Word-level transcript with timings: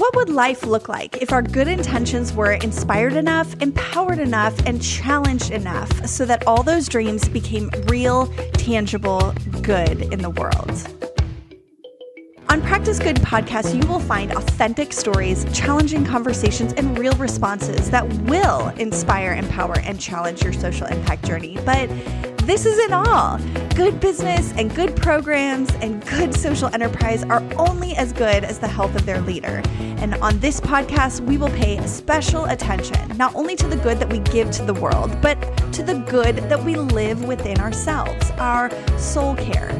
What 0.00 0.16
would 0.16 0.30
life 0.30 0.64
look 0.64 0.88
like 0.88 1.18
if 1.20 1.30
our 1.30 1.42
good 1.42 1.68
intentions 1.68 2.32
were 2.32 2.52
inspired 2.52 3.12
enough, 3.12 3.54
empowered 3.60 4.18
enough, 4.18 4.58
and 4.64 4.82
challenged 4.82 5.50
enough 5.50 6.06
so 6.06 6.24
that 6.24 6.46
all 6.46 6.62
those 6.62 6.88
dreams 6.88 7.28
became 7.28 7.68
real, 7.86 8.28
tangible 8.54 9.34
good 9.60 10.00
in 10.10 10.22
the 10.22 10.30
world? 10.30 10.70
On 12.48 12.62
Practice 12.62 12.98
Good 12.98 13.16
podcast, 13.16 13.74
you 13.74 13.86
will 13.88 14.00
find 14.00 14.32
authentic 14.32 14.94
stories, 14.94 15.44
challenging 15.52 16.06
conversations, 16.06 16.72
and 16.72 16.98
real 16.98 17.12
responses 17.16 17.90
that 17.90 18.10
will 18.22 18.68
inspire, 18.70 19.34
empower, 19.34 19.78
and 19.80 20.00
challenge 20.00 20.42
your 20.42 20.54
social 20.54 20.86
impact 20.86 21.26
journey. 21.26 21.58
But 21.66 21.90
this 22.50 22.66
isn't 22.66 22.92
all. 22.92 23.38
Good 23.76 24.00
business 24.00 24.52
and 24.56 24.74
good 24.74 24.96
programs 24.96 25.70
and 25.74 26.04
good 26.04 26.34
social 26.34 26.68
enterprise 26.74 27.22
are 27.22 27.44
only 27.56 27.94
as 27.94 28.12
good 28.12 28.42
as 28.42 28.58
the 28.58 28.66
health 28.66 28.96
of 28.96 29.06
their 29.06 29.20
leader. 29.20 29.62
And 29.78 30.16
on 30.16 30.36
this 30.40 30.60
podcast, 30.60 31.20
we 31.20 31.38
will 31.38 31.50
pay 31.50 31.80
special 31.86 32.46
attention 32.46 33.16
not 33.16 33.32
only 33.36 33.54
to 33.54 33.68
the 33.68 33.76
good 33.76 34.00
that 34.00 34.10
we 34.10 34.18
give 34.18 34.50
to 34.50 34.64
the 34.64 34.74
world, 34.74 35.16
but 35.22 35.36
to 35.74 35.84
the 35.84 36.04
good 36.10 36.38
that 36.50 36.60
we 36.64 36.74
live 36.74 37.24
within 37.24 37.60
ourselves, 37.60 38.32
our 38.32 38.68
soul 38.98 39.36
care. 39.36 39.70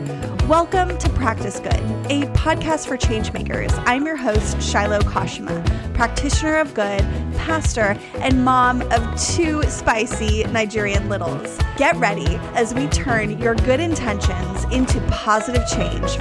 Welcome 0.51 0.99
to 0.99 1.09
Practice 1.11 1.61
Good, 1.61 1.75
a 2.11 2.23
podcast 2.33 2.89
for 2.89 2.97
changemakers. 2.97 3.73
I'm 3.87 4.05
your 4.05 4.17
host, 4.17 4.61
Shiloh 4.61 4.99
Kashima, 4.99 5.65
practitioner 5.95 6.57
of 6.57 6.75
good, 6.75 7.03
pastor, 7.37 7.97
and 8.15 8.45
mom 8.45 8.83
of 8.91 9.21
two 9.21 9.63
spicy 9.71 10.43
Nigerian 10.49 11.09
littles. 11.09 11.57
Get 11.77 11.95
ready 11.99 12.35
as 12.57 12.75
we 12.75 12.89
turn 12.89 13.39
your 13.39 13.55
good 13.55 13.79
intentions 13.79 14.65
into 14.75 15.01
positive 15.03 15.63
change. 15.69 16.19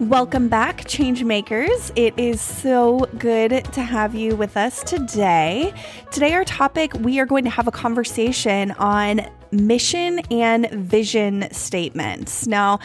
Welcome 0.00 0.48
back, 0.50 0.82
Changemakers. 0.82 1.90
It 1.96 2.12
is 2.18 2.42
so 2.42 3.08
good 3.16 3.64
to 3.72 3.80
have 3.80 4.14
you 4.14 4.36
with 4.36 4.54
us 4.54 4.82
today. 4.82 5.72
Today, 6.12 6.34
our 6.34 6.44
topic, 6.44 6.92
we 6.92 7.18
are 7.18 7.24
going 7.24 7.44
to 7.44 7.50
have 7.50 7.66
a 7.66 7.70
conversation 7.70 8.72
on 8.72 9.22
mission 9.52 10.18
and 10.30 10.68
vision 10.70 11.48
statements. 11.50 12.46
Now, 12.46 12.78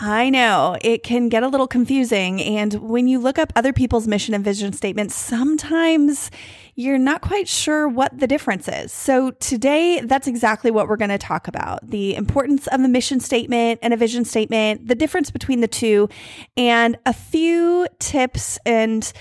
I 0.00 0.30
know 0.30 0.76
it 0.80 1.02
can 1.02 1.28
get 1.28 1.42
a 1.42 1.48
little 1.48 1.66
confusing. 1.66 2.40
And 2.40 2.74
when 2.74 3.08
you 3.08 3.18
look 3.18 3.36
up 3.36 3.52
other 3.56 3.72
people's 3.72 4.06
mission 4.06 4.32
and 4.32 4.44
vision 4.44 4.72
statements, 4.72 5.16
sometimes 5.16 6.30
you're 6.76 6.98
not 6.98 7.20
quite 7.20 7.48
sure 7.48 7.88
what 7.88 8.16
the 8.16 8.28
difference 8.28 8.68
is. 8.68 8.92
So, 8.92 9.32
today, 9.32 10.00
that's 10.04 10.28
exactly 10.28 10.70
what 10.70 10.86
we're 10.86 10.96
going 10.96 11.08
to 11.10 11.18
talk 11.18 11.48
about 11.48 11.90
the 11.90 12.14
importance 12.14 12.68
of 12.68 12.80
a 12.80 12.86
mission 12.86 13.18
statement 13.18 13.80
and 13.82 13.92
a 13.92 13.96
vision 13.96 14.24
statement, 14.24 14.86
the 14.86 14.94
difference 14.94 15.32
between 15.32 15.62
the 15.62 15.68
two, 15.68 16.08
and 16.56 16.96
a 17.04 17.12
few 17.12 17.88
tips 17.98 18.56
and 18.64 19.12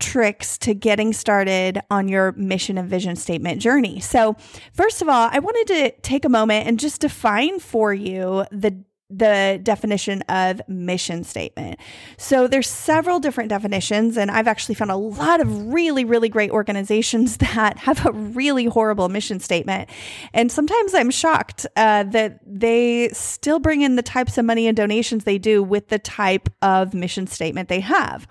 tricks 0.00 0.56
to 0.58 0.74
getting 0.74 1.12
started 1.12 1.80
on 1.90 2.08
your 2.08 2.32
mission 2.32 2.78
and 2.78 2.88
vision 2.88 3.16
statement 3.16 3.60
journey. 3.60 4.00
So, 4.00 4.34
first 4.72 5.02
of 5.02 5.10
all, 5.10 5.28
I 5.30 5.40
wanted 5.40 5.66
to 5.74 5.90
take 6.00 6.24
a 6.24 6.30
moment 6.30 6.66
and 6.66 6.80
just 6.80 7.02
define 7.02 7.60
for 7.60 7.92
you 7.92 8.46
the 8.50 8.82
the 9.18 9.60
definition 9.62 10.22
of 10.22 10.60
mission 10.68 11.24
statement. 11.24 11.78
So 12.16 12.46
there's 12.46 12.68
several 12.68 13.20
different 13.20 13.50
definitions 13.50 14.16
and 14.16 14.30
I've 14.30 14.48
actually 14.48 14.74
found 14.74 14.90
a 14.90 14.96
lot 14.96 15.40
of 15.40 15.72
really 15.72 16.04
really 16.04 16.28
great 16.28 16.50
organizations 16.50 17.36
that 17.42 17.78
have 17.78 18.04
a 18.06 18.12
really 18.12 18.66
horrible 18.66 19.08
mission 19.08 19.40
statement. 19.40 19.90
And 20.32 20.50
sometimes 20.50 20.94
I'm 20.94 21.10
shocked 21.10 21.66
uh, 21.76 22.04
that 22.04 22.40
they 22.46 23.08
still 23.10 23.58
bring 23.58 23.82
in 23.82 23.96
the 23.96 24.02
types 24.02 24.38
of 24.38 24.44
money 24.44 24.66
and 24.66 24.76
donations 24.76 25.24
they 25.24 25.38
do 25.38 25.62
with 25.62 25.88
the 25.88 25.98
type 25.98 26.48
of 26.62 26.94
mission 26.94 27.26
statement 27.26 27.68
they 27.68 27.80
have. 27.80 28.26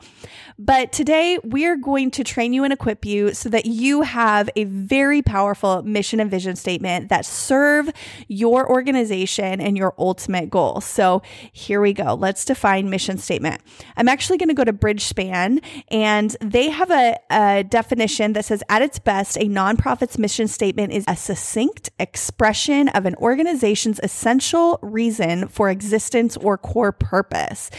But 0.57 0.91
today 0.91 1.39
we're 1.43 1.75
going 1.75 2.11
to 2.11 2.23
train 2.23 2.53
you 2.53 2.63
and 2.63 2.71
equip 2.71 3.03
you 3.03 3.33
so 3.33 3.49
that 3.49 3.65
you 3.65 4.03
have 4.03 4.49
a 4.55 4.65
very 4.65 5.21
powerful 5.21 5.81
mission 5.81 6.19
and 6.19 6.29
vision 6.29 6.55
statement 6.55 7.09
that 7.09 7.25
serve 7.25 7.89
your 8.27 8.69
organization 8.69 9.59
and 9.59 9.75
your 9.75 9.95
ultimate 9.97 10.49
goal. 10.49 10.70
So 10.79 11.21
here 11.51 11.81
we 11.81 11.91
go. 11.91 12.13
Let's 12.13 12.45
define 12.45 12.89
mission 12.89 13.17
statement. 13.17 13.61
I'm 13.97 14.07
actually 14.07 14.37
going 14.37 14.49
to 14.49 14.55
go 14.55 14.63
to 14.63 14.73
Bridgespan 14.73 15.63
and 15.89 16.37
they 16.39 16.69
have 16.69 16.91
a, 16.91 17.17
a 17.29 17.63
definition 17.63 18.33
that 18.33 18.45
says 18.45 18.63
at 18.69 18.81
its 18.81 18.99
best, 18.99 19.37
a 19.37 19.45
nonprofit's 19.45 20.17
mission 20.17 20.47
statement 20.47 20.93
is 20.93 21.03
a 21.07 21.15
succinct 21.15 21.89
expression 21.99 22.87
of 22.89 23.05
an 23.05 23.15
organization's 23.15 23.99
essential 24.03 24.79
reason 24.81 25.47
for 25.47 25.69
existence 25.69 26.37
or 26.37 26.57
core 26.57 26.91
purpose. 26.91 27.69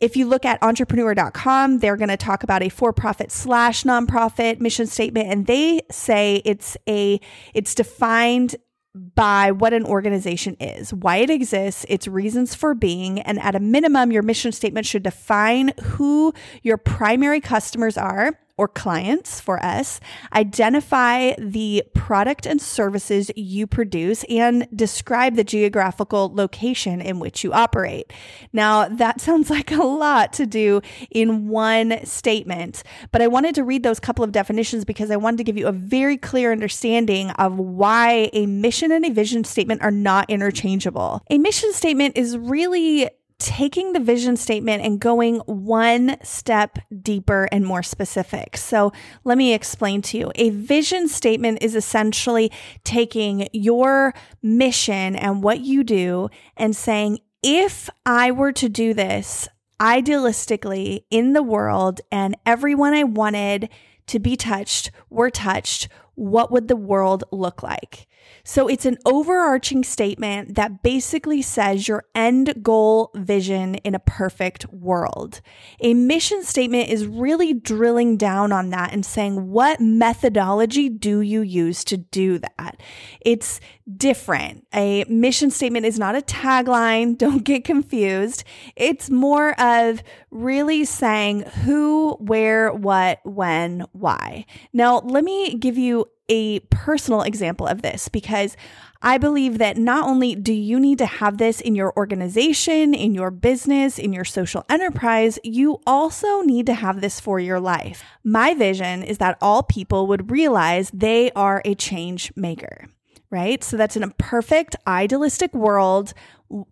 If 0.00 0.16
you 0.16 0.26
look 0.26 0.46
at 0.46 0.62
entrepreneur.com, 0.62 1.78
they're 1.80 1.96
going 1.96 2.08
to 2.08 2.16
talk 2.16 2.42
about 2.42 2.62
a 2.62 2.70
for-profit 2.70 3.30
slash 3.30 3.84
nonprofit 3.84 4.58
mission 4.58 4.86
statement, 4.86 5.28
and 5.28 5.46
they 5.46 5.82
say 5.90 6.40
it's 6.46 6.76
a 6.88 7.20
it's 7.52 7.74
defined 7.74 8.56
by 8.94 9.52
what 9.52 9.72
an 9.72 9.84
organization 9.84 10.56
is, 10.58 10.92
why 10.92 11.18
it 11.18 11.30
exists, 11.30 11.86
its 11.88 12.08
reasons 12.08 12.54
for 12.54 12.74
being, 12.74 13.20
and 13.20 13.38
at 13.40 13.54
a 13.54 13.60
minimum, 13.60 14.10
your 14.10 14.22
mission 14.22 14.52
statement 14.52 14.86
should 14.86 15.02
define 15.02 15.72
who 15.82 16.32
your 16.62 16.76
primary 16.76 17.40
customers 17.40 17.96
are 17.96 18.38
or 18.60 18.68
clients 18.68 19.40
for 19.40 19.64
us, 19.64 20.00
identify 20.34 21.32
the 21.38 21.82
product 21.94 22.44
and 22.44 22.60
services 22.60 23.30
you 23.34 23.66
produce, 23.66 24.22
and 24.24 24.68
describe 24.76 25.34
the 25.34 25.42
geographical 25.42 26.30
location 26.34 27.00
in 27.00 27.18
which 27.18 27.42
you 27.42 27.54
operate. 27.54 28.12
Now, 28.52 28.86
that 28.86 29.18
sounds 29.22 29.48
like 29.48 29.70
a 29.72 29.82
lot 29.82 30.34
to 30.34 30.44
do 30.44 30.82
in 31.10 31.48
one 31.48 32.04
statement, 32.04 32.82
but 33.12 33.22
I 33.22 33.28
wanted 33.28 33.54
to 33.54 33.64
read 33.64 33.82
those 33.82 33.98
couple 33.98 34.26
of 34.26 34.32
definitions 34.32 34.84
because 34.84 35.10
I 35.10 35.16
wanted 35.16 35.38
to 35.38 35.44
give 35.44 35.56
you 35.56 35.66
a 35.66 35.72
very 35.72 36.18
clear 36.18 36.52
understanding 36.52 37.30
of 37.30 37.56
why 37.56 38.28
a 38.34 38.44
mission 38.44 38.92
and 38.92 39.06
a 39.06 39.10
vision 39.10 39.42
statement 39.44 39.80
are 39.80 39.90
not 39.90 40.28
interchangeable. 40.28 41.22
A 41.30 41.38
mission 41.38 41.72
statement 41.72 42.18
is 42.18 42.36
really 42.36 43.08
taking 43.40 43.92
the 43.92 44.00
vision 44.00 44.36
statement 44.36 44.84
and 44.84 45.00
going 45.00 45.36
one 45.46 46.16
step 46.22 46.78
deeper 47.02 47.48
and 47.50 47.64
more 47.66 47.82
specific. 47.82 48.56
So, 48.56 48.92
let 49.24 49.36
me 49.36 49.52
explain 49.54 50.02
to 50.02 50.18
you. 50.18 50.32
A 50.36 50.50
vision 50.50 51.08
statement 51.08 51.58
is 51.62 51.74
essentially 51.74 52.52
taking 52.84 53.48
your 53.52 54.14
mission 54.42 55.16
and 55.16 55.42
what 55.42 55.60
you 55.60 55.82
do 55.82 56.28
and 56.56 56.76
saying, 56.76 57.18
if 57.42 57.88
I 58.04 58.30
were 58.30 58.52
to 58.52 58.68
do 58.68 58.94
this 58.94 59.48
idealistically 59.80 61.04
in 61.10 61.32
the 61.32 61.42
world 61.42 62.02
and 62.12 62.36
everyone 62.44 62.92
I 62.92 63.04
wanted 63.04 63.70
to 64.08 64.18
be 64.18 64.36
touched 64.36 64.90
were 65.08 65.30
touched, 65.30 65.88
what 66.14 66.52
would 66.52 66.68
the 66.68 66.76
world 66.76 67.24
look 67.32 67.62
like? 67.62 68.06
So 68.44 68.68
it's 68.68 68.86
an 68.86 68.98
overarching 69.04 69.84
statement 69.84 70.54
that 70.54 70.82
basically 70.82 71.42
says 71.42 71.88
your 71.88 72.04
end 72.14 72.62
goal 72.62 73.10
vision 73.14 73.76
in 73.76 73.94
a 73.94 73.98
perfect 73.98 74.66
world. 74.72 75.40
A 75.80 75.94
mission 75.94 76.42
statement 76.42 76.88
is 76.88 77.06
really 77.06 77.54
drilling 77.54 78.16
down 78.16 78.52
on 78.52 78.70
that 78.70 78.92
and 78.92 79.04
saying, 79.04 79.50
what 79.50 79.80
methodology 79.80 80.88
do 80.88 81.20
you 81.20 81.42
use 81.42 81.84
to 81.84 81.96
do 81.96 82.38
that? 82.38 82.80
It's 83.20 83.60
different. 83.96 84.66
A 84.74 85.04
mission 85.04 85.50
statement 85.50 85.86
is 85.86 85.98
not 85.98 86.16
a 86.16 86.20
tagline. 86.20 87.18
Don't 87.20 87.44
get 87.44 87.64
confused. 87.64 88.44
It's 88.76 89.10
more 89.10 89.58
of 89.60 90.02
really 90.30 90.84
saying 90.84 91.42
who, 91.64 92.16
where, 92.20 92.72
what, 92.72 93.20
when, 93.24 93.84
why. 93.92 94.46
Now, 94.72 95.00
let 95.00 95.24
me 95.24 95.54
give 95.56 95.76
you 95.76 96.06
a 96.30 96.60
personal 96.60 97.22
example 97.22 97.66
of 97.66 97.82
this 97.82 98.08
because 98.08 98.56
I 99.02 99.18
believe 99.18 99.58
that 99.58 99.76
not 99.76 100.06
only 100.06 100.34
do 100.34 100.52
you 100.52 100.78
need 100.78 100.98
to 100.98 101.06
have 101.06 101.38
this 101.38 101.60
in 101.60 101.74
your 101.74 101.92
organization, 101.96 102.94
in 102.94 103.14
your 103.14 103.30
business, 103.30 103.98
in 103.98 104.12
your 104.12 104.24
social 104.24 104.64
enterprise, 104.68 105.38
you 105.42 105.80
also 105.86 106.42
need 106.42 106.66
to 106.66 106.74
have 106.74 107.00
this 107.00 107.18
for 107.18 107.40
your 107.40 107.58
life. 107.58 108.04
My 108.22 108.54
vision 108.54 109.02
is 109.02 109.18
that 109.18 109.38
all 109.40 109.62
people 109.62 110.06
would 110.06 110.30
realize 110.30 110.90
they 110.92 111.30
are 111.32 111.62
a 111.64 111.74
change 111.74 112.30
maker, 112.36 112.86
right? 113.30 113.64
So 113.64 113.76
that's 113.76 113.96
in 113.96 114.02
a 114.02 114.10
perfect, 114.10 114.76
idealistic 114.86 115.52
world. 115.54 116.12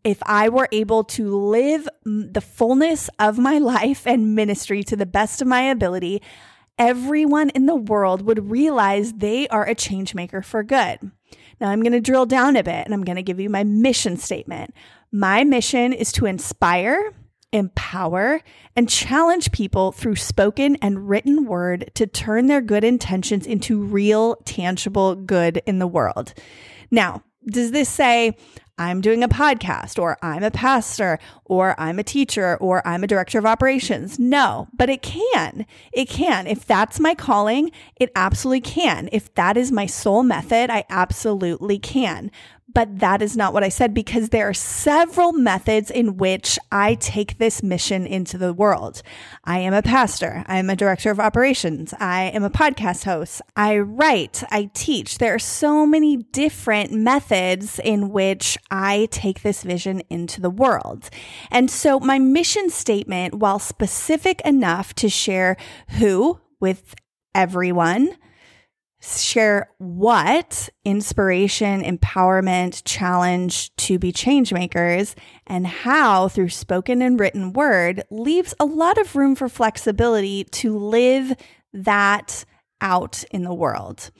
If 0.04 0.22
I 0.24 0.50
were 0.50 0.68
able 0.70 1.04
to 1.04 1.34
live 1.34 1.88
the 2.04 2.42
fullness 2.42 3.08
of 3.18 3.38
my 3.38 3.58
life 3.58 4.06
and 4.06 4.36
ministry 4.36 4.82
to 4.84 4.96
the 4.96 5.06
best 5.06 5.42
of 5.42 5.48
my 5.48 5.62
ability, 5.62 6.22
everyone 6.78 7.50
in 7.50 7.66
the 7.66 7.76
world 7.76 8.22
would 8.22 8.50
realize 8.50 9.12
they 9.12 9.48
are 9.48 9.66
a 9.66 9.74
change 9.74 10.14
maker 10.14 10.42
for 10.42 10.62
good. 10.62 10.98
Now, 11.60 11.70
I'm 11.70 11.82
going 11.82 11.92
to 11.92 12.00
drill 12.00 12.26
down 12.26 12.56
a 12.56 12.62
bit 12.62 12.84
and 12.84 12.94
I'm 12.94 13.04
going 13.04 13.16
to 13.16 13.22
give 13.22 13.40
you 13.40 13.50
my 13.50 13.64
mission 13.64 14.16
statement. 14.16 14.74
My 15.10 15.42
mission 15.44 15.92
is 15.92 16.12
to 16.12 16.26
inspire, 16.26 17.12
empower, 17.52 18.42
and 18.76 18.88
challenge 18.88 19.50
people 19.52 19.90
through 19.90 20.16
spoken 20.16 20.76
and 20.76 21.08
written 21.08 21.46
word 21.46 21.90
to 21.94 22.06
turn 22.06 22.46
their 22.46 22.60
good 22.60 22.84
intentions 22.84 23.46
into 23.46 23.82
real, 23.82 24.36
tangible 24.44 25.14
good 25.16 25.62
in 25.66 25.78
the 25.78 25.86
world. 25.86 26.34
Now, 26.90 27.22
does 27.46 27.72
this 27.72 27.88
say, 27.88 28.36
I'm 28.78 29.00
doing 29.00 29.22
a 29.22 29.28
podcast 29.28 29.98
or 29.98 30.16
I'm 30.22 30.42
a 30.42 30.50
pastor 30.50 31.18
or 31.44 31.74
I'm 31.78 31.98
a 31.98 32.04
teacher 32.04 32.56
or 32.56 32.86
I'm 32.86 33.04
a 33.04 33.06
director 33.06 33.38
of 33.38 33.46
operations. 33.46 34.18
No, 34.18 34.68
but 34.72 34.88
it 34.88 35.02
can. 35.02 35.66
It 35.92 36.08
can. 36.08 36.46
If 36.46 36.64
that's 36.64 37.00
my 37.00 37.14
calling, 37.14 37.70
it 37.96 38.10
absolutely 38.14 38.60
can. 38.60 39.08
If 39.12 39.34
that 39.34 39.56
is 39.56 39.72
my 39.72 39.86
sole 39.86 40.22
method, 40.22 40.70
I 40.70 40.84
absolutely 40.88 41.78
can. 41.78 42.30
But 42.74 42.98
that 42.98 43.22
is 43.22 43.36
not 43.36 43.54
what 43.54 43.64
I 43.64 43.70
said 43.70 43.94
because 43.94 44.28
there 44.28 44.48
are 44.48 44.54
several 44.54 45.32
methods 45.32 45.90
in 45.90 46.18
which 46.18 46.58
I 46.70 46.94
take 46.96 47.38
this 47.38 47.62
mission 47.62 48.06
into 48.06 48.36
the 48.36 48.52
world. 48.52 49.02
I 49.44 49.60
am 49.60 49.72
a 49.72 49.82
pastor. 49.82 50.44
I 50.46 50.58
am 50.58 50.68
a 50.68 50.76
director 50.76 51.10
of 51.10 51.18
operations. 51.18 51.94
I 51.98 52.24
am 52.24 52.44
a 52.44 52.50
podcast 52.50 53.04
host. 53.04 53.40
I 53.56 53.78
write. 53.78 54.44
I 54.50 54.70
teach. 54.74 55.16
There 55.16 55.34
are 55.34 55.38
so 55.38 55.86
many 55.86 56.18
different 56.18 56.92
methods 56.92 57.80
in 57.82 58.10
which 58.10 58.58
I 58.70 59.08
take 59.10 59.42
this 59.42 59.62
vision 59.62 60.02
into 60.10 60.42
the 60.42 60.50
world. 60.50 61.08
And 61.50 61.70
so 61.70 61.98
my 61.98 62.18
mission 62.18 62.68
statement, 62.68 63.34
while 63.34 63.58
specific 63.58 64.42
enough 64.42 64.94
to 64.96 65.08
share 65.08 65.56
who 65.98 66.38
with 66.60 66.94
everyone, 67.34 68.14
share 69.00 69.70
what 69.78 70.68
inspiration, 70.84 71.82
empowerment, 71.82 72.82
challenge 72.84 73.74
to 73.76 73.98
be 73.98 74.10
change 74.10 74.52
makers, 74.52 75.14
and 75.46 75.66
how 75.66 76.28
through 76.28 76.48
spoken 76.48 77.00
and 77.00 77.20
written 77.20 77.52
word 77.52 78.02
leaves 78.10 78.54
a 78.58 78.64
lot 78.64 78.98
of 78.98 79.14
room 79.14 79.34
for 79.34 79.48
flexibility 79.48 80.44
to 80.44 80.76
live 80.76 81.32
that 81.72 82.44
out 82.80 83.24
in 83.30 83.42
the 83.42 83.54
world. 83.54 84.10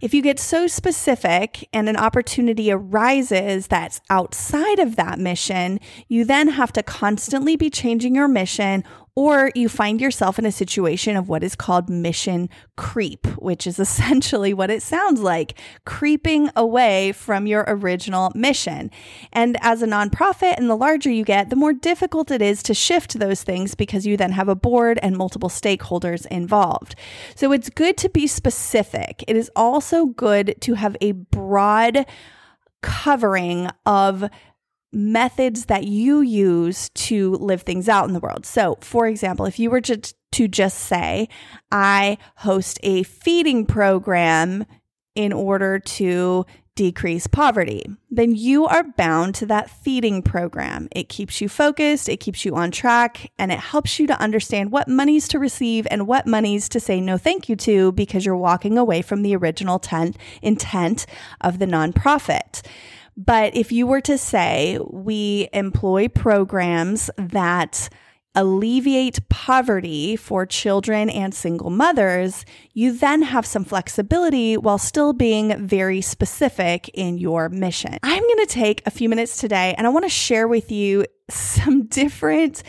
If 0.00 0.12
you 0.14 0.22
get 0.22 0.38
so 0.38 0.66
specific 0.66 1.68
and 1.72 1.88
an 1.88 1.96
opportunity 1.96 2.70
arises 2.70 3.66
that's 3.66 4.00
outside 4.10 4.78
of 4.78 4.96
that 4.96 5.18
mission, 5.18 5.80
you 6.08 6.24
then 6.24 6.48
have 6.48 6.72
to 6.72 6.82
constantly 6.82 7.56
be 7.56 7.70
changing 7.70 8.14
your 8.14 8.28
mission 8.28 8.84
or 9.16 9.52
you 9.54 9.68
find 9.68 10.00
yourself 10.00 10.38
in 10.38 10.46
a 10.46 10.50
situation 10.50 11.16
of 11.16 11.28
what 11.28 11.44
is 11.44 11.54
called 11.54 11.88
mission 11.88 12.48
creep, 12.76 13.26
which 13.36 13.66
is 13.66 13.78
essentially 13.84 14.52
what 14.52 14.70
it 14.70 14.82
sounds 14.82 15.20
like 15.20 15.58
creeping 15.84 16.50
away 16.56 17.12
from 17.12 17.46
your 17.46 17.64
original 17.66 18.32
mission. 18.34 18.90
And 19.32 19.56
as 19.60 19.82
a 19.82 19.86
nonprofit, 19.86 20.56
and 20.56 20.68
the 20.68 20.76
larger 20.76 21.10
you 21.10 21.24
get, 21.24 21.50
the 21.50 21.56
more 21.56 21.72
difficult 21.72 22.30
it 22.30 22.42
is 22.42 22.62
to 22.64 22.74
shift 22.74 23.18
those 23.18 23.42
things 23.42 23.74
because 23.74 24.06
you 24.06 24.16
then 24.16 24.32
have 24.32 24.48
a 24.48 24.56
board 24.56 24.98
and 25.02 25.16
multiple 25.16 25.48
stakeholders 25.48 26.26
involved. 26.26 26.94
So 27.36 27.52
it's 27.52 27.70
good 27.70 27.96
to 27.98 28.08
be 28.08 28.26
specific. 28.26 29.24
It 29.28 29.36
is 29.36 29.50
also 29.54 30.06
good 30.06 30.56
to 30.62 30.74
have 30.74 30.96
a 31.00 31.12
broad 31.12 32.06
covering 32.82 33.70
of 33.86 34.28
methods 34.94 35.66
that 35.66 35.84
you 35.84 36.20
use 36.20 36.88
to 36.90 37.32
live 37.36 37.62
things 37.62 37.88
out 37.88 38.06
in 38.06 38.14
the 38.14 38.20
world. 38.20 38.46
So, 38.46 38.78
for 38.80 39.06
example, 39.06 39.46
if 39.46 39.58
you 39.58 39.70
were 39.70 39.80
to, 39.82 40.00
to 40.32 40.48
just 40.48 40.78
say, 40.78 41.28
I 41.70 42.18
host 42.36 42.78
a 42.82 43.02
feeding 43.02 43.66
program 43.66 44.64
in 45.14 45.32
order 45.32 45.78
to 45.78 46.46
decrease 46.76 47.28
poverty, 47.28 47.84
then 48.10 48.34
you 48.34 48.66
are 48.66 48.82
bound 48.82 49.34
to 49.36 49.46
that 49.46 49.70
feeding 49.70 50.22
program. 50.22 50.88
It 50.90 51.08
keeps 51.08 51.40
you 51.40 51.48
focused, 51.48 52.08
it 52.08 52.16
keeps 52.18 52.44
you 52.44 52.56
on 52.56 52.72
track, 52.72 53.30
and 53.38 53.52
it 53.52 53.60
helps 53.60 54.00
you 54.00 54.08
to 54.08 54.20
understand 54.20 54.72
what 54.72 54.88
monies 54.88 55.28
to 55.28 55.38
receive 55.38 55.86
and 55.90 56.08
what 56.08 56.26
monies 56.26 56.68
to 56.70 56.80
say 56.80 57.00
no 57.00 57.16
thank 57.16 57.48
you 57.48 57.54
to 57.56 57.92
because 57.92 58.26
you're 58.26 58.36
walking 58.36 58.76
away 58.76 59.02
from 59.02 59.22
the 59.22 59.36
original 59.36 59.78
tent, 59.78 60.16
intent 60.42 61.06
of 61.40 61.60
the 61.60 61.66
nonprofit. 61.66 62.62
But 63.16 63.56
if 63.56 63.70
you 63.70 63.86
were 63.86 64.00
to 64.02 64.18
say 64.18 64.78
we 64.90 65.48
employ 65.52 66.08
programs 66.08 67.10
that 67.16 67.88
alleviate 68.34 69.28
poverty 69.28 70.16
for 70.16 70.44
children 70.44 71.08
and 71.08 71.34
single 71.34 71.70
mothers, 71.70 72.44
you 72.72 72.92
then 72.92 73.22
have 73.22 73.46
some 73.46 73.64
flexibility 73.64 74.56
while 74.56 74.78
still 74.78 75.12
being 75.12 75.56
very 75.66 76.00
specific 76.00 76.88
in 76.94 77.16
your 77.18 77.48
mission. 77.48 77.96
I'm 78.02 78.22
going 78.22 78.46
to 78.46 78.52
take 78.52 78.82
a 78.86 78.90
few 78.90 79.08
minutes 79.08 79.36
today 79.36 79.74
and 79.78 79.86
I 79.86 79.90
want 79.90 80.04
to 80.04 80.08
share 80.08 80.48
with 80.48 80.72
you 80.72 81.06
some 81.30 81.86
different 81.86 82.62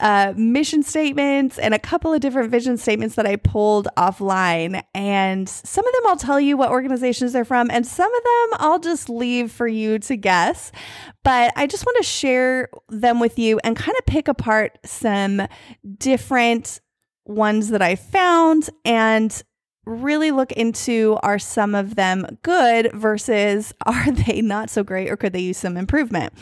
uh, 0.00 0.32
mission 0.36 0.82
statements 0.82 1.58
and 1.58 1.74
a 1.74 1.78
couple 1.78 2.12
of 2.12 2.20
different 2.20 2.50
vision 2.50 2.76
statements 2.76 3.16
that 3.16 3.26
I 3.26 3.36
pulled 3.36 3.88
offline. 3.96 4.82
And 4.94 5.48
some 5.48 5.86
of 5.86 5.92
them 5.92 6.02
I'll 6.06 6.16
tell 6.16 6.40
you 6.40 6.56
what 6.56 6.70
organizations 6.70 7.32
they're 7.32 7.44
from, 7.44 7.70
and 7.70 7.86
some 7.86 8.12
of 8.12 8.24
them 8.24 8.58
I'll 8.60 8.78
just 8.78 9.08
leave 9.08 9.50
for 9.50 9.66
you 9.66 9.98
to 10.00 10.16
guess. 10.16 10.72
But 11.24 11.52
I 11.56 11.66
just 11.66 11.84
want 11.84 11.98
to 11.98 12.04
share 12.04 12.68
them 12.88 13.20
with 13.20 13.38
you 13.38 13.60
and 13.64 13.76
kind 13.76 13.96
of 13.98 14.06
pick 14.06 14.28
apart 14.28 14.78
some 14.84 15.42
different 15.98 16.80
ones 17.24 17.68
that 17.68 17.82
I 17.82 17.94
found 17.96 18.70
and 18.84 19.42
really 19.88 20.30
look 20.30 20.52
into 20.52 21.18
are 21.22 21.38
some 21.38 21.74
of 21.74 21.96
them 21.96 22.26
good 22.42 22.92
versus 22.92 23.72
are 23.86 24.10
they 24.10 24.40
not 24.42 24.70
so 24.70 24.84
great 24.84 25.10
or 25.10 25.16
could 25.16 25.32
they 25.32 25.40
use 25.40 25.58
some 25.58 25.76
improvement? 25.76 26.32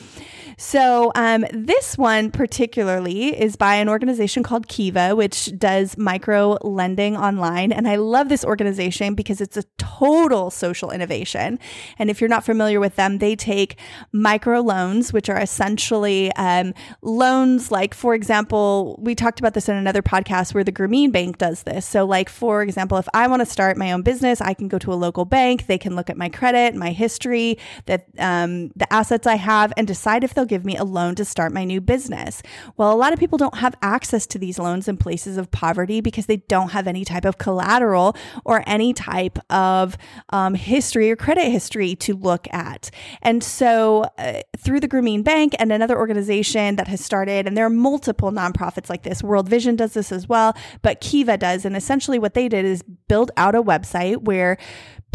So, 0.58 1.12
um, 1.14 1.44
this 1.52 1.98
one 1.98 2.30
particularly 2.30 3.38
is 3.38 3.56
by 3.56 3.74
an 3.74 3.90
organization 3.90 4.42
called 4.42 4.68
Kiva, 4.68 5.14
which 5.14 5.52
does 5.58 5.98
micro 5.98 6.56
lending 6.62 7.14
online. 7.14 7.72
And 7.72 7.86
I 7.86 7.96
love 7.96 8.30
this 8.30 8.42
organization 8.42 9.14
because 9.14 9.42
it's 9.42 9.58
a 9.58 9.64
total 9.76 10.50
social 10.50 10.90
innovation. 10.90 11.58
And 11.98 12.08
if 12.08 12.22
you're 12.22 12.30
not 12.30 12.42
familiar 12.42 12.80
with 12.80 12.96
them, 12.96 13.18
they 13.18 13.36
take 13.36 13.78
micro 14.12 14.60
loans, 14.60 15.12
which 15.12 15.28
are 15.28 15.38
essentially 15.38 16.32
um, 16.36 16.72
loans 17.02 17.70
like, 17.70 17.92
for 17.92 18.14
example, 18.14 18.98
we 18.98 19.14
talked 19.14 19.38
about 19.38 19.52
this 19.52 19.68
in 19.68 19.76
another 19.76 20.00
podcast 20.00 20.54
where 20.54 20.64
the 20.64 20.72
Grameen 20.72 21.12
Bank 21.12 21.36
does 21.36 21.64
this. 21.64 21.84
So, 21.84 22.06
like, 22.06 22.30
for 22.30 22.62
example, 22.62 22.96
if 22.96 23.08
I 23.12 23.26
want 23.26 23.35
to 23.40 23.46
start 23.46 23.76
my 23.76 23.92
own 23.92 24.02
business, 24.02 24.40
I 24.40 24.54
can 24.54 24.68
go 24.68 24.78
to 24.78 24.92
a 24.92 24.94
local 24.94 25.24
bank, 25.24 25.66
they 25.66 25.78
can 25.78 25.96
look 25.96 26.10
at 26.10 26.16
my 26.16 26.28
credit, 26.28 26.74
my 26.74 26.90
history, 26.90 27.58
that 27.86 28.06
um, 28.18 28.68
the 28.76 28.90
assets 28.92 29.26
I 29.26 29.36
have, 29.36 29.72
and 29.76 29.86
decide 29.86 30.24
if 30.24 30.34
they'll 30.34 30.44
give 30.44 30.64
me 30.64 30.76
a 30.76 30.84
loan 30.84 31.14
to 31.16 31.24
start 31.24 31.52
my 31.52 31.64
new 31.64 31.80
business. 31.80 32.42
Well, 32.76 32.92
a 32.92 32.96
lot 32.96 33.12
of 33.12 33.18
people 33.18 33.38
don't 33.38 33.58
have 33.58 33.74
access 33.82 34.26
to 34.28 34.38
these 34.38 34.58
loans 34.58 34.88
in 34.88 34.96
places 34.96 35.36
of 35.36 35.50
poverty 35.50 36.00
because 36.00 36.26
they 36.26 36.38
don't 36.38 36.70
have 36.70 36.86
any 36.86 37.04
type 37.04 37.24
of 37.24 37.38
collateral 37.38 38.16
or 38.44 38.62
any 38.66 38.92
type 38.92 39.38
of 39.50 39.96
um, 40.30 40.54
history 40.54 41.10
or 41.10 41.16
credit 41.16 41.50
history 41.50 41.94
to 41.96 42.14
look 42.14 42.46
at. 42.52 42.90
And 43.22 43.42
so, 43.42 44.06
uh, 44.18 44.40
through 44.58 44.80
the 44.80 44.88
Grameen 44.88 45.24
Bank 45.24 45.54
and 45.58 45.72
another 45.72 45.98
organization 45.98 46.76
that 46.76 46.88
has 46.88 47.04
started, 47.04 47.46
and 47.46 47.56
there 47.56 47.66
are 47.66 47.70
multiple 47.70 48.30
nonprofits 48.30 48.90
like 48.90 49.02
this, 49.02 49.22
World 49.22 49.48
Vision 49.48 49.76
does 49.76 49.94
this 49.94 50.12
as 50.12 50.28
well, 50.28 50.56
but 50.82 51.00
Kiva 51.00 51.36
does. 51.36 51.64
And 51.64 51.76
essentially, 51.76 52.18
what 52.18 52.34
they 52.34 52.48
did 52.48 52.64
is 52.64 52.82
build 52.82 53.15
out 53.36 53.54
a 53.54 53.62
website 53.62 54.22
where 54.22 54.58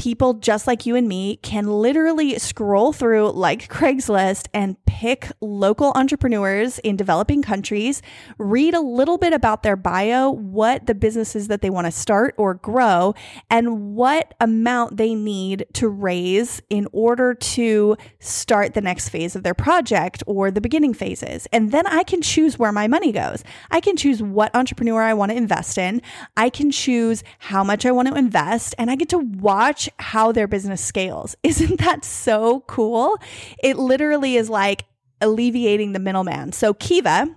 people 0.01 0.33
just 0.33 0.65
like 0.65 0.87
you 0.87 0.95
and 0.95 1.07
me 1.07 1.35
can 1.43 1.67
literally 1.67 2.39
scroll 2.39 2.91
through 2.91 3.29
like 3.33 3.69
Craigslist 3.69 4.47
and 4.51 4.75
pick 4.85 5.31
local 5.41 5.91
entrepreneurs 5.93 6.79
in 6.79 6.95
developing 6.95 7.43
countries, 7.43 8.01
read 8.39 8.73
a 8.73 8.81
little 8.81 9.19
bit 9.19 9.31
about 9.31 9.61
their 9.61 9.75
bio, 9.75 10.31
what 10.31 10.87
the 10.87 10.95
businesses 10.95 11.49
that 11.49 11.61
they 11.61 11.69
want 11.69 11.85
to 11.85 11.91
start 11.91 12.33
or 12.39 12.55
grow, 12.55 13.13
and 13.51 13.95
what 13.95 14.33
amount 14.39 14.97
they 14.97 15.13
need 15.13 15.67
to 15.73 15.87
raise 15.87 16.63
in 16.71 16.87
order 16.91 17.35
to 17.35 17.95
start 18.19 18.73
the 18.73 18.81
next 18.81 19.09
phase 19.09 19.35
of 19.35 19.43
their 19.43 19.53
project 19.53 20.23
or 20.25 20.49
the 20.49 20.61
beginning 20.61 20.95
phases. 20.95 21.47
And 21.53 21.71
then 21.71 21.85
I 21.85 22.01
can 22.01 22.23
choose 22.23 22.57
where 22.57 22.71
my 22.71 22.87
money 22.87 23.11
goes. 23.11 23.43
I 23.69 23.79
can 23.79 23.95
choose 23.95 24.23
what 24.23 24.55
entrepreneur 24.55 25.03
I 25.03 25.13
want 25.13 25.31
to 25.31 25.37
invest 25.37 25.77
in. 25.77 26.01
I 26.35 26.49
can 26.49 26.71
choose 26.71 27.23
how 27.37 27.63
much 27.63 27.85
I 27.85 27.91
want 27.91 28.07
to 28.07 28.15
invest, 28.15 28.73
and 28.79 28.89
I 28.89 28.95
get 28.95 29.09
to 29.09 29.19
watch 29.19 29.90
how 29.99 30.31
their 30.31 30.47
business 30.47 30.83
scales. 30.83 31.35
Isn't 31.43 31.79
that 31.79 32.03
so 32.05 32.61
cool? 32.67 33.17
It 33.63 33.77
literally 33.77 34.35
is 34.35 34.49
like 34.49 34.85
alleviating 35.21 35.93
the 35.93 35.99
middleman. 35.99 36.51
So, 36.51 36.73
Kiva, 36.73 37.27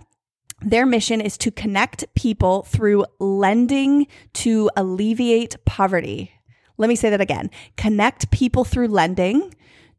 their 0.61 0.87
mission 0.87 1.21
is 1.21 1.37
to 1.39 1.51
connect 1.51 2.13
people 2.15 2.63
through 2.63 3.05
lending 3.19 4.07
to 4.35 4.71
alleviate 4.77 5.57
poverty. 5.67 6.33
Let 6.77 6.89
me 6.89 6.97
say 6.97 7.11
that 7.11 7.21
again 7.21 7.51
connect 7.77 8.31
people 8.31 8.65
through 8.65 8.89
lending 8.89 9.55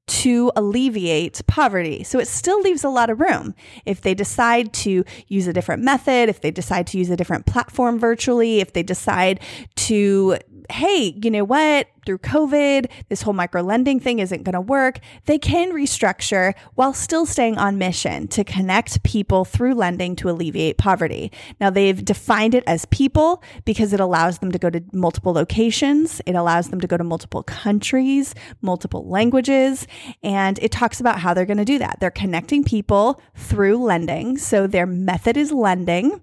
to 0.07 0.51
alleviate 0.55 1.41
poverty. 1.47 2.03
So 2.03 2.19
it 2.19 2.27
still 2.27 2.61
leaves 2.61 2.83
a 2.83 2.89
lot 2.89 3.09
of 3.09 3.19
room. 3.19 3.55
If 3.85 4.01
they 4.01 4.13
decide 4.13 4.71
to 4.73 5.03
use 5.27 5.47
a 5.47 5.53
different 5.53 5.83
method, 5.83 6.29
if 6.29 6.41
they 6.41 6.51
decide 6.51 6.85
to 6.87 6.97
use 6.97 7.09
a 7.09 7.15
different 7.15 7.45
platform 7.45 7.97
virtually, 7.97 8.59
if 8.59 8.73
they 8.73 8.83
decide 8.83 9.39
to 9.77 10.37
hey, 10.69 11.17
you 11.21 11.31
know 11.31 11.43
what? 11.43 11.87
Through 12.05 12.19
COVID, 12.19 12.89
this 13.09 13.23
whole 13.23 13.33
micro 13.33 13.61
lending 13.61 13.99
thing 13.99 14.19
isn't 14.19 14.43
going 14.43 14.53
to 14.53 14.61
work. 14.61 14.99
They 15.25 15.39
can 15.39 15.71
restructure 15.71 16.53
while 16.75 16.93
still 16.93 17.25
staying 17.25 17.57
on 17.57 17.77
mission 17.77 18.27
to 18.29 18.43
connect 18.43 19.01
people 19.03 19.43
through 19.43 19.73
lending 19.73 20.15
to 20.17 20.29
alleviate 20.29 20.77
poverty. 20.77 21.31
Now, 21.59 21.69
they've 21.69 22.03
defined 22.03 22.53
it 22.53 22.63
as 22.67 22.85
people 22.85 23.43
because 23.65 23.91
it 23.91 23.99
allows 23.99 24.39
them 24.39 24.51
to 24.51 24.59
go 24.59 24.69
to 24.69 24.83
multiple 24.93 25.33
locations, 25.33 26.21
it 26.25 26.35
allows 26.35 26.69
them 26.69 26.79
to 26.81 26.87
go 26.87 26.97
to 26.97 27.03
multiple 27.03 27.43
countries, 27.43 28.35
multiple 28.61 29.07
languages, 29.07 29.87
and 30.23 30.59
it 30.59 30.71
talks 30.71 30.99
about 30.99 31.19
how 31.19 31.33
they're 31.33 31.45
going 31.45 31.57
to 31.57 31.65
do 31.65 31.79
that. 31.79 31.97
They're 31.99 32.11
connecting 32.11 32.63
people 32.63 33.21
through 33.35 33.77
lending. 33.83 34.37
So 34.37 34.67
their 34.67 34.85
method 34.85 35.37
is 35.37 35.51
lending 35.51 36.21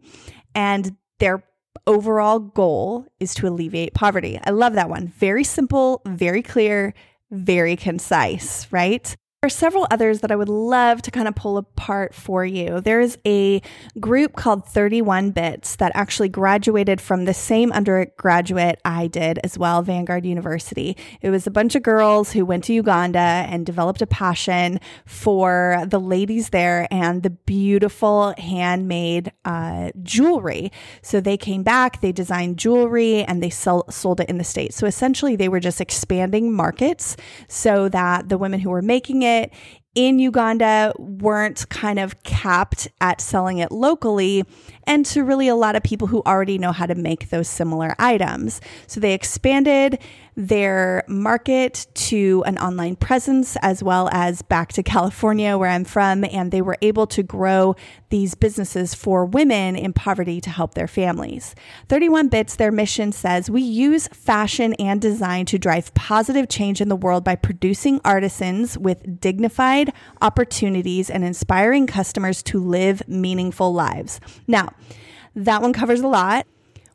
and 0.54 0.96
their 1.18 1.44
overall 1.86 2.38
goal 2.38 3.06
is 3.20 3.34
to 3.34 3.46
alleviate 3.46 3.94
poverty. 3.94 4.38
I 4.44 4.50
love 4.50 4.74
that 4.74 4.88
one. 4.88 5.08
Very 5.08 5.44
simple, 5.44 6.02
very 6.06 6.42
clear, 6.42 6.94
very 7.30 7.76
concise, 7.76 8.66
right? 8.70 9.16
There 9.42 9.48
are 9.48 9.50
several 9.50 9.88
others 9.90 10.20
that 10.20 10.30
I 10.30 10.36
would 10.36 10.48
love 10.48 11.02
to 11.02 11.10
kind 11.10 11.26
of 11.26 11.34
pull 11.34 11.56
apart 11.56 12.14
for 12.14 12.44
you. 12.44 12.80
There's 12.80 13.18
a 13.26 13.60
group 13.98 14.36
called 14.36 14.66
31 14.66 15.32
Bits 15.32 15.74
that 15.74 15.90
actually 15.96 16.28
graduated 16.28 17.00
from 17.00 17.24
the 17.24 17.34
same 17.34 17.72
undergraduate 17.72 18.80
I 18.84 19.08
did 19.08 19.40
as 19.42 19.58
well, 19.58 19.82
Vanguard 19.82 20.24
University. 20.24 20.96
It 21.22 21.30
was 21.30 21.44
a 21.48 21.50
bunch 21.50 21.74
of 21.74 21.82
girls 21.82 22.30
who 22.30 22.46
went 22.46 22.62
to 22.64 22.72
Uganda 22.72 23.18
and 23.18 23.66
developed 23.66 24.00
a 24.00 24.06
passion 24.06 24.78
for 25.06 25.86
the 25.88 25.98
ladies 25.98 26.50
there 26.50 26.86
and 26.92 27.24
the 27.24 27.30
beautiful 27.30 28.34
handmade 28.38 29.32
uh, 29.44 29.90
jewelry. 30.04 30.70
So 31.02 31.20
they 31.20 31.36
came 31.36 31.64
back, 31.64 32.00
they 32.00 32.12
designed 32.12 32.60
jewelry, 32.60 33.24
and 33.24 33.42
they 33.42 33.50
sell, 33.50 33.90
sold 33.90 34.20
it 34.20 34.28
in 34.28 34.38
the 34.38 34.44
States. 34.44 34.76
So 34.76 34.86
essentially, 34.86 35.34
they 35.34 35.48
were 35.48 35.58
just 35.58 35.80
expanding 35.80 36.52
markets 36.52 37.16
so 37.48 37.88
that 37.88 38.28
the 38.28 38.38
women 38.38 38.60
who 38.60 38.70
were 38.70 38.82
making 38.82 39.22
it 39.22 39.31
it 39.40 39.52
in 39.94 40.18
Uganda 40.18 40.92
weren't 40.98 41.68
kind 41.68 41.98
of 41.98 42.22
capped 42.22 42.88
at 43.00 43.20
selling 43.20 43.58
it 43.58 43.70
locally 43.70 44.44
and 44.86 45.04
to 45.06 45.22
really 45.22 45.48
a 45.48 45.54
lot 45.54 45.76
of 45.76 45.82
people 45.82 46.08
who 46.08 46.22
already 46.24 46.56
know 46.56 46.72
how 46.72 46.86
to 46.86 46.94
make 46.94 47.28
those 47.28 47.46
similar 47.46 47.94
items. 47.98 48.60
So 48.86 49.00
they 49.00 49.12
expanded 49.12 49.98
their 50.36 51.04
market 51.08 51.86
to 51.94 52.42
an 52.46 52.56
online 52.58 52.96
presence 52.96 53.56
as 53.60 53.82
well 53.82 54.08
as 54.12 54.42
back 54.42 54.72
to 54.72 54.82
California, 54.82 55.58
where 55.58 55.68
I'm 55.68 55.84
from, 55.84 56.24
and 56.24 56.50
they 56.50 56.62
were 56.62 56.78
able 56.80 57.06
to 57.08 57.22
grow 57.22 57.76
these 58.08 58.34
businesses 58.34 58.94
for 58.94 59.24
women 59.26 59.76
in 59.76 59.92
poverty 59.92 60.40
to 60.40 60.50
help 60.50 60.74
their 60.74 60.88
families. 60.88 61.54
31 61.88 62.28
Bits, 62.28 62.56
their 62.56 62.72
mission 62.72 63.12
says 63.12 63.50
we 63.50 63.62
use 63.62 64.08
fashion 64.08 64.74
and 64.74 65.00
design 65.00 65.44
to 65.46 65.58
drive 65.58 65.92
positive 65.94 66.48
change 66.48 66.80
in 66.80 66.88
the 66.88 66.96
world 66.96 67.24
by 67.24 67.36
producing 67.36 68.00
artisans 68.04 68.78
with 68.78 69.20
dignified 69.20 69.92
opportunities 70.20 71.10
and 71.10 71.24
inspiring 71.24 71.86
customers 71.86 72.42
to 72.42 72.58
live 72.58 73.06
meaningful 73.06 73.72
lives. 73.74 74.20
Now, 74.46 74.72
that 75.34 75.62
one 75.62 75.72
covers 75.72 76.00
a 76.00 76.08
lot. 76.08 76.46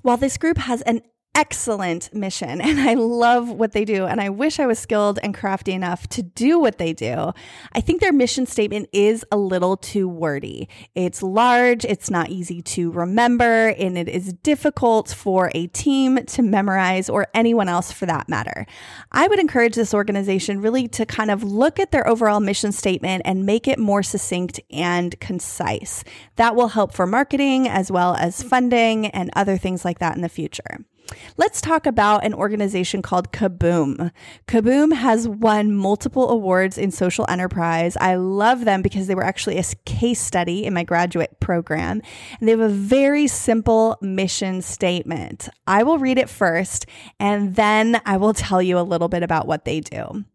While 0.01 0.17
this 0.17 0.37
group 0.37 0.57
has 0.57 0.81
an 0.83 1.01
excellent 1.37 2.11
mission 2.15 2.59
and 2.61 2.79
I 2.79 2.95
love 2.95 3.51
what 3.51 3.71
they 3.71 3.85
do. 3.85 4.05
And 4.07 4.19
I 4.19 4.29
wish 4.29 4.59
I 4.59 4.65
was 4.65 4.79
skilled 4.79 5.19
and 5.21 5.33
crafty 5.33 5.71
enough 5.71 6.07
to 6.09 6.23
do 6.23 6.59
what 6.59 6.79
they 6.79 6.93
do. 6.93 7.31
I 7.73 7.79
think 7.79 8.01
their 8.01 8.11
mission 8.11 8.47
statement 8.47 8.89
is 8.91 9.23
a 9.31 9.37
little 9.37 9.77
too 9.77 10.09
wordy. 10.09 10.67
It's 10.95 11.21
large, 11.21 11.85
it's 11.85 12.09
not 12.09 12.29
easy 12.29 12.61
to 12.63 12.91
remember, 12.91 13.69
and 13.69 13.97
it 13.97 14.09
is 14.09 14.33
difficult 14.33 15.09
for 15.09 15.51
a 15.53 15.67
team 15.67 16.25
to 16.25 16.41
memorize 16.41 17.07
or 17.07 17.27
anyone 17.35 17.69
else 17.69 17.91
for 17.91 18.07
that 18.07 18.27
matter. 18.27 18.65
I 19.11 19.27
would 19.27 19.39
encourage 19.39 19.75
this 19.75 19.93
organization 19.93 20.59
really 20.59 20.87
to 20.89 21.05
kind 21.05 21.29
of 21.29 21.43
look 21.43 21.79
at 21.79 21.91
their 21.91 22.07
overall 22.07 22.39
mission 22.39 22.71
statement 22.71 23.21
and 23.25 23.45
make 23.45 23.67
it 23.67 23.77
more 23.77 24.01
succinct 24.01 24.59
and 24.71 25.17
concise. 25.19 26.03
That 26.37 26.55
will 26.55 26.69
help 26.69 26.93
for 26.93 27.05
marketing 27.05 27.67
as 27.67 27.91
well 27.91 28.15
as 28.15 28.41
funding 28.41 29.07
and 29.07 29.29
other 29.35 29.57
things 29.57 29.85
like 29.85 29.99
that 29.99 30.15
in 30.15 30.23
the 30.23 30.29
future. 30.29 30.79
Let's 31.37 31.61
talk 31.61 31.85
about 31.85 32.25
an 32.25 32.33
organization 32.33 33.01
called 33.01 33.31
Kaboom. 33.31 34.11
Kaboom 34.47 34.93
has 34.93 35.27
won 35.27 35.73
multiple 35.73 36.29
awards 36.29 36.77
in 36.77 36.91
social 36.91 37.25
enterprise. 37.29 37.95
I 37.97 38.15
love 38.15 38.65
them 38.65 38.81
because 38.81 39.07
they 39.07 39.15
were 39.15 39.23
actually 39.23 39.57
a 39.57 39.63
case 39.85 40.19
study 40.19 40.65
in 40.65 40.73
my 40.73 40.83
graduate 40.83 41.39
program. 41.39 42.01
And 42.39 42.47
they 42.47 42.51
have 42.51 42.59
a 42.59 42.69
very 42.69 43.27
simple 43.27 43.97
mission 44.01 44.61
statement. 44.61 45.49
I 45.65 45.83
will 45.83 45.99
read 45.99 46.17
it 46.17 46.29
first 46.29 46.85
and 47.19 47.55
then 47.55 48.01
I 48.05 48.17
will 48.17 48.33
tell 48.33 48.61
you 48.61 48.79
a 48.79 48.81
little 48.81 49.09
bit 49.09 49.23
about 49.23 49.47
what 49.47 49.65
they 49.65 49.79
do. 49.79 50.25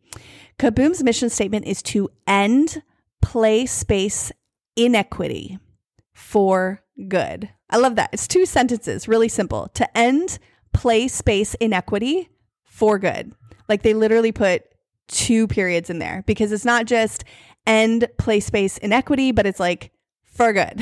Kaboom's 0.59 1.03
mission 1.03 1.31
statement 1.31 1.67
is 1.67 1.83
to 1.83 2.09
end 2.27 2.83
play 3.21 3.67
space 3.67 4.31
inequity 4.77 5.59
for 6.13 6.83
good. 7.09 7.49
I 7.71 7.79
love 7.79 7.97
that. 7.97 8.11
It's 8.13 8.29
two 8.29 8.47
sentences, 8.47 9.09
really 9.09 9.29
simple. 9.29 9.69
To 9.75 9.99
end 9.99 10.39
play 10.73 11.09
space 11.09 11.55
inequity 11.55 12.31
for 12.65 12.99
good. 12.99 13.33
Like 13.69 13.83
they 13.83 13.95
literally 13.95 14.33
put 14.33 14.65
two 15.09 15.47
periods 15.47 15.91
in 15.91 15.99
there 15.99 16.25
because 16.27 16.53
it's 16.53 16.65
not 16.65 16.87
just 16.87 17.25
end 17.67 18.09
play 18.19 18.41
space 18.41 18.79
inequity, 18.79 19.33
but 19.33 19.47
it's 19.47 19.61
like 19.61 19.93
for 20.25 20.53
good. 20.53 20.81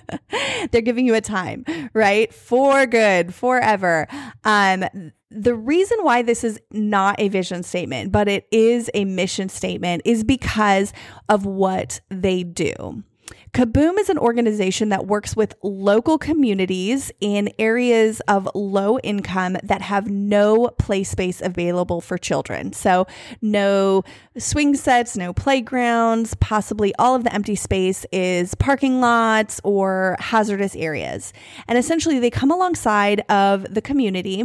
They're 0.70 0.80
giving 0.80 1.06
you 1.06 1.14
a 1.14 1.20
time, 1.20 1.64
right? 1.92 2.32
For 2.32 2.86
good, 2.86 3.34
forever. 3.34 4.08
Um, 4.44 4.84
the 5.30 5.54
reason 5.54 5.98
why 6.02 6.22
this 6.22 6.42
is 6.42 6.58
not 6.70 7.16
a 7.18 7.28
vision 7.28 7.62
statement, 7.62 8.12
but 8.12 8.28
it 8.28 8.46
is 8.50 8.90
a 8.94 9.04
mission 9.04 9.48
statement 9.48 10.02
is 10.04 10.24
because 10.24 10.92
of 11.28 11.44
what 11.44 12.00
they 12.08 12.42
do. 12.42 13.04
Kaboom 13.52 13.98
is 13.98 14.08
an 14.08 14.18
organization 14.18 14.90
that 14.90 15.06
works 15.06 15.34
with 15.34 15.54
local 15.62 16.18
communities 16.18 17.10
in 17.20 17.50
areas 17.58 18.20
of 18.28 18.48
low 18.54 18.98
income 19.00 19.56
that 19.62 19.82
have 19.82 20.08
no 20.10 20.68
play 20.78 21.02
space 21.02 21.40
available 21.40 22.00
for 22.00 22.18
children. 22.18 22.72
So, 22.72 23.06
no 23.40 24.04
swing 24.36 24.74
sets, 24.74 25.16
no 25.16 25.32
playgrounds, 25.32 26.34
possibly 26.34 26.94
all 26.98 27.14
of 27.14 27.24
the 27.24 27.34
empty 27.34 27.54
space 27.54 28.04
is 28.12 28.54
parking 28.54 29.00
lots 29.00 29.60
or 29.64 30.16
hazardous 30.20 30.76
areas. 30.76 31.32
And 31.66 31.78
essentially, 31.78 32.18
they 32.18 32.30
come 32.30 32.50
alongside 32.50 33.20
of 33.28 33.72
the 33.72 33.82
community 33.82 34.44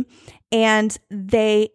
and 0.52 0.98
they 1.10 1.70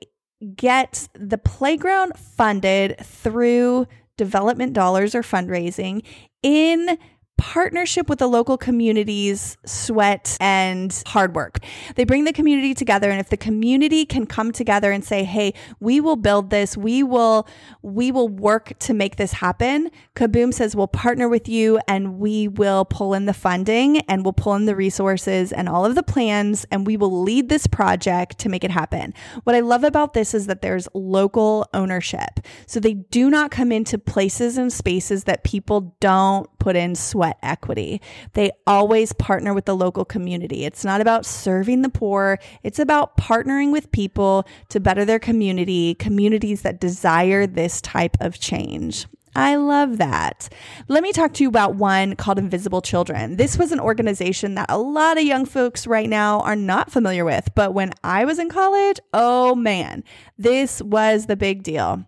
get 0.54 1.08
the 1.14 1.38
playground 1.38 2.12
funded 2.16 2.96
through 3.00 3.86
development 4.18 4.74
dollars 4.74 5.14
or 5.14 5.22
fundraising 5.22 6.04
in 6.42 6.98
partnership 7.38 8.08
with 8.08 8.18
the 8.18 8.26
local 8.26 8.58
community's 8.58 9.56
sweat 9.64 10.36
and 10.40 11.02
hard 11.06 11.34
work. 11.34 11.60
They 11.94 12.04
bring 12.04 12.24
the 12.24 12.32
community 12.32 12.74
together 12.74 13.10
and 13.10 13.20
if 13.20 13.30
the 13.30 13.36
community 13.36 14.04
can 14.04 14.26
come 14.26 14.52
together 14.52 14.92
and 14.92 15.04
say, 15.04 15.24
"Hey, 15.24 15.54
we 15.80 16.00
will 16.00 16.16
build 16.16 16.50
this. 16.50 16.76
We 16.76 17.02
will 17.02 17.46
we 17.80 18.12
will 18.12 18.28
work 18.28 18.72
to 18.80 18.92
make 18.92 19.16
this 19.16 19.32
happen." 19.32 19.90
Kaboom 20.16 20.52
says, 20.52 20.74
"We'll 20.74 20.88
partner 20.88 21.28
with 21.28 21.48
you 21.48 21.78
and 21.88 22.18
we 22.18 22.48
will 22.48 22.84
pull 22.84 23.14
in 23.14 23.26
the 23.26 23.32
funding 23.32 24.00
and 24.00 24.24
we'll 24.24 24.32
pull 24.32 24.54
in 24.54 24.66
the 24.66 24.76
resources 24.76 25.52
and 25.52 25.68
all 25.68 25.86
of 25.86 25.94
the 25.94 26.02
plans 26.02 26.66
and 26.70 26.86
we 26.86 26.96
will 26.96 27.22
lead 27.22 27.48
this 27.48 27.66
project 27.66 28.38
to 28.38 28.48
make 28.48 28.64
it 28.64 28.72
happen." 28.72 29.14
What 29.44 29.54
I 29.54 29.60
love 29.60 29.84
about 29.84 30.12
this 30.12 30.34
is 30.34 30.46
that 30.46 30.60
there's 30.60 30.88
local 30.92 31.66
ownership. 31.72 32.40
So 32.66 32.80
they 32.80 32.94
do 32.94 33.30
not 33.30 33.52
come 33.52 33.70
into 33.70 33.96
places 33.96 34.58
and 34.58 34.72
spaces 34.72 35.24
that 35.24 35.44
people 35.44 35.94
don't 36.00 36.48
put 36.58 36.74
in 36.74 36.96
sweat 36.96 37.27
sweat 37.28 37.38
equity. 37.42 38.00
They 38.32 38.50
always 38.66 39.12
partner 39.12 39.52
with 39.54 39.66
the 39.66 39.76
local 39.76 40.04
community. 40.04 40.64
It's 40.64 40.84
not 40.84 41.00
about 41.00 41.26
serving 41.26 41.82
the 41.82 41.88
poor, 41.88 42.38
it's 42.62 42.78
about 42.78 43.16
partnering 43.16 43.72
with 43.72 43.90
people 43.92 44.46
to 44.70 44.80
better 44.80 45.04
their 45.04 45.18
community, 45.18 45.94
communities 45.94 46.62
that 46.62 46.80
desire 46.80 47.46
this 47.46 47.80
type 47.80 48.16
of 48.20 48.38
change. 48.38 49.06
I 49.36 49.56
love 49.56 49.98
that. 49.98 50.48
Let 50.88 51.02
me 51.02 51.12
talk 51.12 51.34
to 51.34 51.44
you 51.44 51.48
about 51.48 51.76
one 51.76 52.16
called 52.16 52.38
Invisible 52.38 52.80
Children. 52.80 53.36
This 53.36 53.58
was 53.58 53.70
an 53.72 53.78
organization 53.78 54.54
that 54.54 54.70
a 54.70 54.78
lot 54.78 55.18
of 55.18 55.24
young 55.24 55.44
folks 55.44 55.86
right 55.86 56.08
now 56.08 56.40
are 56.40 56.56
not 56.56 56.90
familiar 56.90 57.24
with, 57.24 57.50
but 57.54 57.74
when 57.74 57.92
I 58.02 58.24
was 58.24 58.38
in 58.38 58.48
college, 58.48 58.98
oh 59.12 59.54
man, 59.54 60.02
this 60.38 60.82
was 60.82 61.26
the 61.26 61.36
big 61.36 61.62
deal. 61.62 62.04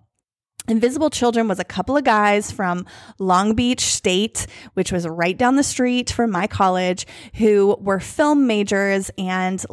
Invisible 0.69 1.11
Children 1.11 1.49
was 1.49 1.59
a 1.59 1.65
couple 1.65 1.97
of 1.97 2.05
guys 2.05 2.53
from 2.53 2.87
Long 3.19 3.55
Beach 3.55 3.81
State, 3.81 4.47
which 4.75 4.93
was 4.93 5.07
right 5.07 5.37
down 5.37 5.57
the 5.57 5.63
street 5.63 6.11
from 6.11 6.31
my 6.31 6.47
college, 6.47 7.07
who 7.35 7.77
were 7.81 8.01
film 8.01 8.47
majors. 8.47 9.11
And 9.19 9.65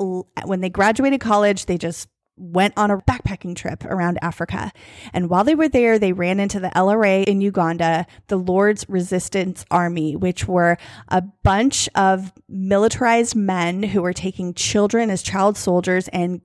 when 0.46 0.62
they 0.62 0.70
graduated 0.70 1.20
college, 1.20 1.66
they 1.66 1.78
just 1.78 2.08
went 2.40 2.72
on 2.78 2.92
a 2.92 2.98
backpacking 3.00 3.56
trip 3.56 3.84
around 3.86 4.20
Africa. 4.22 4.72
And 5.12 5.28
while 5.28 5.44
they 5.44 5.56
were 5.56 5.70
there, 5.70 5.98
they 5.98 6.14
ran 6.14 6.40
into 6.40 6.60
the 6.60 6.70
LRA 6.70 7.24
in 7.24 7.42
Uganda, 7.42 8.06
the 8.28 8.38
Lord's 8.38 8.86
Resistance 8.88 9.66
Army, 9.72 10.16
which 10.16 10.48
were 10.48 10.78
a 11.08 11.24
bunch 11.44 11.90
of 11.96 12.32
militarized 12.48 13.36
men 13.36 13.82
who 13.82 14.04
were 14.04 14.14
taking 14.14 14.54
children 14.54 15.10
as 15.10 15.24
child 15.24 15.58
soldiers 15.58 16.10
and 16.10 16.42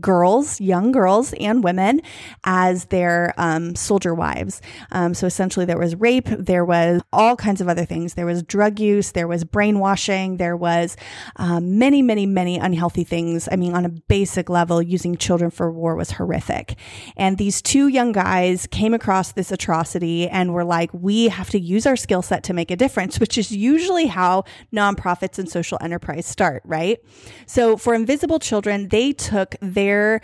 girls, 0.00 0.60
young 0.60 0.92
girls 0.92 1.32
and 1.40 1.64
women, 1.64 2.00
as 2.44 2.86
their 2.86 3.34
um, 3.36 3.74
soldier 3.74 4.14
wives. 4.14 4.60
Um, 4.92 5.14
so 5.14 5.26
essentially, 5.26 5.66
there 5.66 5.78
was 5.78 5.96
rape, 5.96 6.26
there 6.26 6.64
was 6.64 7.00
all 7.12 7.36
kinds 7.36 7.60
of 7.60 7.68
other 7.68 7.84
things. 7.84 8.14
There 8.14 8.26
was 8.26 8.42
drug 8.42 8.78
use, 8.78 9.12
there 9.12 9.28
was 9.28 9.44
brainwashing, 9.44 10.36
there 10.36 10.56
was 10.56 10.96
um, 11.36 11.78
many, 11.78 12.02
many, 12.02 12.26
many 12.26 12.58
unhealthy 12.58 13.04
things. 13.04 13.48
I 13.50 13.56
mean, 13.56 13.74
on 13.74 13.84
a 13.84 13.88
basic 13.88 14.48
level, 14.48 14.82
using 14.82 15.16
children 15.16 15.50
for 15.50 15.70
war 15.70 15.94
was 15.94 16.12
horrific. 16.12 16.76
And 17.16 17.38
these 17.38 17.62
two 17.62 17.88
young 17.88 18.12
guys 18.12 18.66
came 18.66 18.94
across 18.94 19.32
this 19.32 19.50
atrocity 19.50 20.28
and 20.28 20.52
were 20.52 20.64
like, 20.64 20.90
we 20.92 21.28
have 21.28 21.50
to 21.50 21.58
use 21.58 21.86
our 21.86 21.96
skill 21.96 22.22
set 22.22 22.42
to 22.44 22.52
make 22.52 22.70
a 22.70 22.76
difference, 22.76 23.18
which 23.18 23.38
is 23.38 23.50
usually 23.50 24.06
how 24.06 24.44
nonprofits 24.74 25.38
and 25.38 25.48
social 25.48 25.78
enterprise 25.80 26.26
start, 26.26 26.62
right? 26.64 26.98
So 27.46 27.76
for 27.76 27.94
Invisible 27.94 28.38
Children, 28.38 28.88
they 28.88 29.12
took 29.28 29.56
their 29.60 30.20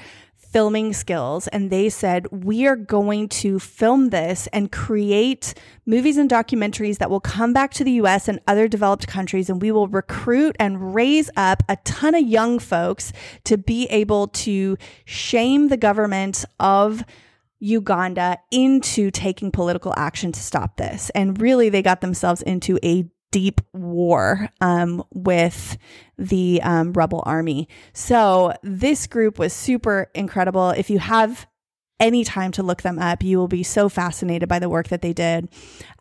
filming 0.54 0.92
skills 0.92 1.48
and 1.48 1.68
they 1.68 1.88
said, 1.88 2.28
We 2.30 2.66
are 2.68 2.76
going 2.76 3.28
to 3.40 3.58
film 3.58 4.10
this 4.10 4.46
and 4.52 4.70
create 4.70 5.52
movies 5.84 6.16
and 6.16 6.30
documentaries 6.30 6.98
that 6.98 7.10
will 7.10 7.18
come 7.18 7.52
back 7.52 7.72
to 7.72 7.84
the 7.84 7.90
US 8.02 8.28
and 8.28 8.38
other 8.46 8.68
developed 8.68 9.08
countries. 9.08 9.50
And 9.50 9.60
we 9.60 9.72
will 9.72 9.88
recruit 9.88 10.54
and 10.60 10.94
raise 10.94 11.28
up 11.36 11.64
a 11.68 11.76
ton 11.84 12.14
of 12.14 12.22
young 12.22 12.60
folks 12.60 13.12
to 13.44 13.58
be 13.58 13.86
able 13.86 14.28
to 14.28 14.78
shame 15.04 15.68
the 15.68 15.76
government 15.76 16.44
of 16.60 17.02
Uganda 17.58 18.38
into 18.52 19.10
taking 19.10 19.50
political 19.50 19.92
action 19.96 20.30
to 20.30 20.40
stop 20.40 20.76
this. 20.76 21.10
And 21.16 21.40
really, 21.40 21.68
they 21.68 21.82
got 21.82 22.00
themselves 22.00 22.42
into 22.42 22.78
a 22.84 23.10
deep 23.32 23.60
war 23.72 24.48
um, 24.60 25.02
with 25.12 25.76
the 26.18 26.60
um, 26.62 26.92
rebel 26.92 27.22
army. 27.26 27.68
So 27.92 28.54
this 28.62 29.06
group 29.06 29.38
was 29.38 29.52
super 29.52 30.10
incredible. 30.14 30.70
If 30.70 30.90
you 30.90 30.98
have 30.98 31.46
any 32.00 32.24
time 32.24 32.50
to 32.52 32.62
look 32.62 32.82
them 32.82 32.98
up. 32.98 33.22
You 33.22 33.38
will 33.38 33.48
be 33.48 33.62
so 33.62 33.88
fascinated 33.88 34.48
by 34.48 34.58
the 34.58 34.68
work 34.68 34.88
that 34.88 35.00
they 35.00 35.12
did. 35.12 35.48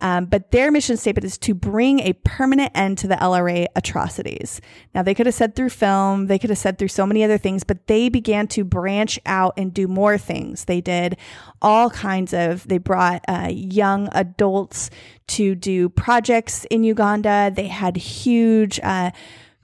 Um, 0.01 0.25
but 0.25 0.51
their 0.51 0.71
mission 0.71 0.97
statement 0.97 1.23
is 1.23 1.37
to 1.39 1.53
bring 1.53 1.99
a 1.99 2.13
permanent 2.13 2.71
end 2.73 2.97
to 2.99 3.07
the 3.07 3.15
LRA 3.15 3.67
atrocities. 3.75 4.59
Now, 4.95 5.03
they 5.03 5.13
could 5.13 5.27
have 5.27 5.35
said 5.35 5.55
through 5.55 5.69
film, 5.69 6.27
they 6.27 6.39
could 6.39 6.49
have 6.49 6.59
said 6.59 6.77
through 6.77 6.87
so 6.87 7.05
many 7.05 7.23
other 7.23 7.37
things, 7.37 7.63
but 7.63 7.87
they 7.87 8.09
began 8.09 8.47
to 8.49 8.63
branch 8.63 9.19
out 9.25 9.53
and 9.55 9.73
do 9.73 9.87
more 9.87 10.17
things. 10.17 10.65
They 10.65 10.81
did 10.81 11.15
all 11.61 11.89
kinds 11.89 12.33
of, 12.33 12.67
they 12.67 12.79
brought 12.79 13.23
uh, 13.27 13.49
young 13.51 14.09
adults 14.13 14.89
to 15.27 15.55
do 15.55 15.89
projects 15.89 16.65
in 16.65 16.83
Uganda. 16.83 17.51
They 17.55 17.67
had 17.67 17.95
huge, 17.95 18.79
uh, 18.81 19.11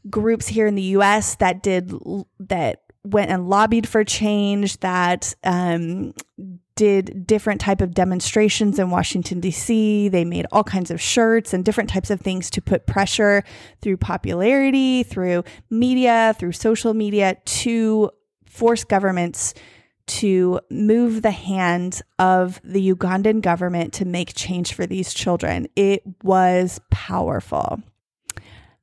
groups 0.09 0.47
here 0.47 0.67
in 0.67 0.75
the 0.75 0.81
US 0.97 1.35
that 1.35 1.63
did 1.63 1.93
that 2.39 2.81
went 3.03 3.31
and 3.31 3.49
lobbied 3.49 3.87
for 3.87 4.03
change, 4.03 4.79
that 4.79 5.33
um, 5.43 6.13
did 6.75 7.25
different 7.27 7.59
type 7.59 7.81
of 7.81 7.93
demonstrations 7.93 8.79
in 8.79 8.89
Washington 8.89 9.39
D.C. 9.39 10.09
They 10.09 10.25
made 10.25 10.45
all 10.51 10.63
kinds 10.63 10.91
of 10.91 11.01
shirts 11.01 11.53
and 11.53 11.65
different 11.65 11.89
types 11.89 12.09
of 12.09 12.21
things 12.21 12.49
to 12.51 12.61
put 12.61 12.87
pressure 12.87 13.43
through 13.81 13.97
popularity, 13.97 15.03
through 15.03 15.43
media, 15.69 16.35
through 16.39 16.53
social 16.53 16.93
media 16.93 17.37
to 17.43 18.11
force 18.45 18.83
governments 18.83 19.53
to 20.07 20.59
move 20.71 21.21
the 21.21 21.31
hand 21.31 22.01
of 22.17 22.59
the 22.63 22.93
Ugandan 22.93 23.41
government 23.41 23.93
to 23.93 24.05
make 24.05 24.33
change 24.33 24.73
for 24.73 24.87
these 24.87 25.13
children. 25.13 25.67
It 25.75 26.01
was 26.23 26.79
powerful. 26.89 27.81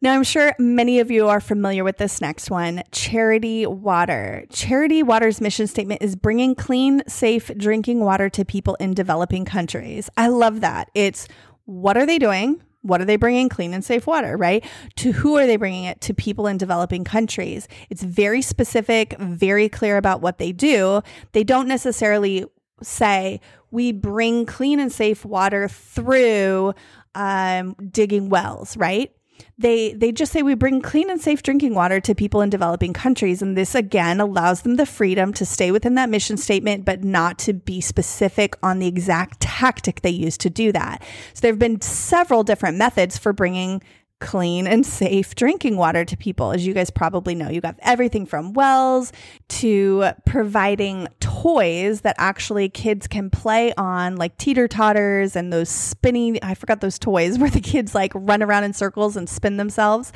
Now, 0.02 0.14
I'm 0.14 0.24
sure 0.24 0.54
many 0.58 1.00
of 1.00 1.10
you 1.10 1.26
are 1.28 1.40
familiar 1.40 1.82
with 1.82 1.96
this 1.96 2.20
next 2.20 2.50
one 2.50 2.82
Charity 2.92 3.64
Water. 3.64 4.44
Charity 4.50 5.02
Water's 5.02 5.40
mission 5.40 5.66
statement 5.66 6.02
is 6.02 6.16
bringing 6.16 6.54
clean, 6.54 7.02
safe 7.08 7.50
drinking 7.56 8.00
water 8.00 8.28
to 8.28 8.44
people 8.44 8.74
in 8.74 8.92
developing 8.92 9.46
countries. 9.46 10.10
I 10.16 10.28
love 10.28 10.60
that. 10.60 10.90
It's 10.94 11.28
what 11.64 11.96
are 11.96 12.04
they 12.04 12.18
doing? 12.18 12.62
What 12.82 13.00
are 13.00 13.06
they 13.06 13.16
bringing 13.16 13.48
clean 13.48 13.72
and 13.72 13.82
safe 13.82 14.06
water, 14.06 14.36
right? 14.36 14.62
To 14.96 15.12
who 15.12 15.38
are 15.38 15.46
they 15.46 15.56
bringing 15.56 15.84
it? 15.84 16.02
To 16.02 16.14
people 16.14 16.46
in 16.46 16.58
developing 16.58 17.02
countries. 17.02 17.66
It's 17.88 18.02
very 18.02 18.42
specific, 18.42 19.16
very 19.18 19.70
clear 19.70 19.96
about 19.96 20.20
what 20.20 20.36
they 20.36 20.52
do. 20.52 21.00
They 21.32 21.42
don't 21.42 21.68
necessarily 21.68 22.44
say, 22.82 23.40
we 23.70 23.92
bring 23.92 24.44
clean 24.44 24.78
and 24.78 24.92
safe 24.92 25.24
water 25.24 25.68
through 25.68 26.74
um, 27.14 27.74
digging 27.90 28.28
wells, 28.28 28.76
right? 28.76 29.10
They 29.58 29.94
they 29.94 30.12
just 30.12 30.32
say 30.32 30.42
we 30.42 30.54
bring 30.54 30.82
clean 30.82 31.10
and 31.10 31.20
safe 31.20 31.42
drinking 31.42 31.74
water 31.74 32.00
to 32.00 32.14
people 32.14 32.42
in 32.42 32.50
developing 32.50 32.92
countries. 32.92 33.40
And 33.40 33.56
this 33.56 33.74
again 33.74 34.20
allows 34.20 34.62
them 34.62 34.76
the 34.76 34.86
freedom 34.86 35.32
to 35.34 35.46
stay 35.46 35.70
within 35.70 35.94
that 35.94 36.10
mission 36.10 36.36
statement 36.36 36.84
but 36.84 37.02
not 37.02 37.38
to 37.40 37.52
be 37.52 37.80
specific 37.80 38.56
on 38.62 38.78
the 38.78 38.86
exact 38.86 39.40
tactic 39.40 40.02
they 40.02 40.10
use 40.10 40.36
to 40.38 40.50
do 40.50 40.72
that. 40.72 41.02
So 41.34 41.40
there 41.42 41.52
have 41.52 41.58
been 41.58 41.80
several 41.80 42.44
different 42.44 42.76
methods 42.76 43.16
for 43.18 43.32
bringing 43.32 43.82
clean 44.20 44.66
and 44.66 44.86
safe 44.86 45.34
drinking 45.34 45.76
water 45.76 46.04
to 46.04 46.16
people. 46.16 46.52
As 46.52 46.66
you 46.66 46.72
guys 46.72 46.90
probably 46.90 47.34
know, 47.34 47.50
you 47.50 47.60
got 47.60 47.76
everything 47.80 48.24
from 48.24 48.54
wells 48.54 49.12
to 49.48 50.10
providing 50.24 51.08
toys 51.20 52.00
that 52.00 52.16
actually 52.18 52.68
kids 52.68 53.06
can 53.06 53.28
play 53.28 53.74
on, 53.74 54.16
like 54.16 54.38
teeter 54.38 54.66
totters 54.68 55.36
and 55.36 55.52
those 55.52 55.68
spinning, 55.68 56.38
I 56.42 56.54
forgot 56.54 56.80
those 56.80 56.98
toys 56.98 57.38
where 57.38 57.50
the 57.50 57.60
kids 57.60 57.94
like 57.94 58.12
run 58.14 58.42
around 58.42 58.64
in 58.64 58.72
circles 58.72 59.16
and 59.16 59.28
spin 59.28 59.58
themselves. 59.58 60.12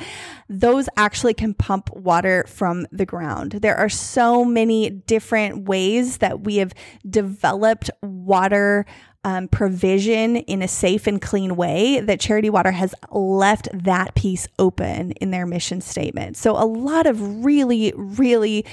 Those 0.49 0.89
actually 0.97 1.35
can 1.35 1.53
pump 1.53 1.89
water 1.91 2.45
from 2.47 2.87
the 2.91 3.05
ground. 3.05 3.51
There 3.53 3.77
are 3.77 3.89
so 3.89 4.43
many 4.43 4.89
different 4.89 5.67
ways 5.67 6.17
that 6.17 6.41
we 6.41 6.57
have 6.57 6.73
developed 7.07 7.91
water 8.01 8.85
um, 9.23 9.47
provision 9.47 10.37
in 10.37 10.61
a 10.61 10.67
safe 10.67 11.05
and 11.05 11.21
clean 11.21 11.55
way, 11.55 11.99
that 11.99 12.19
Charity 12.19 12.49
Water 12.49 12.71
has 12.71 12.95
left 13.11 13.67
that 13.71 14.15
piece 14.15 14.47
open 14.57 15.11
in 15.13 15.29
their 15.29 15.45
mission 15.45 15.79
statement. 15.79 16.37
So, 16.37 16.53
a 16.53 16.65
lot 16.65 17.05
of 17.05 17.45
really, 17.45 17.93
really 17.95 18.65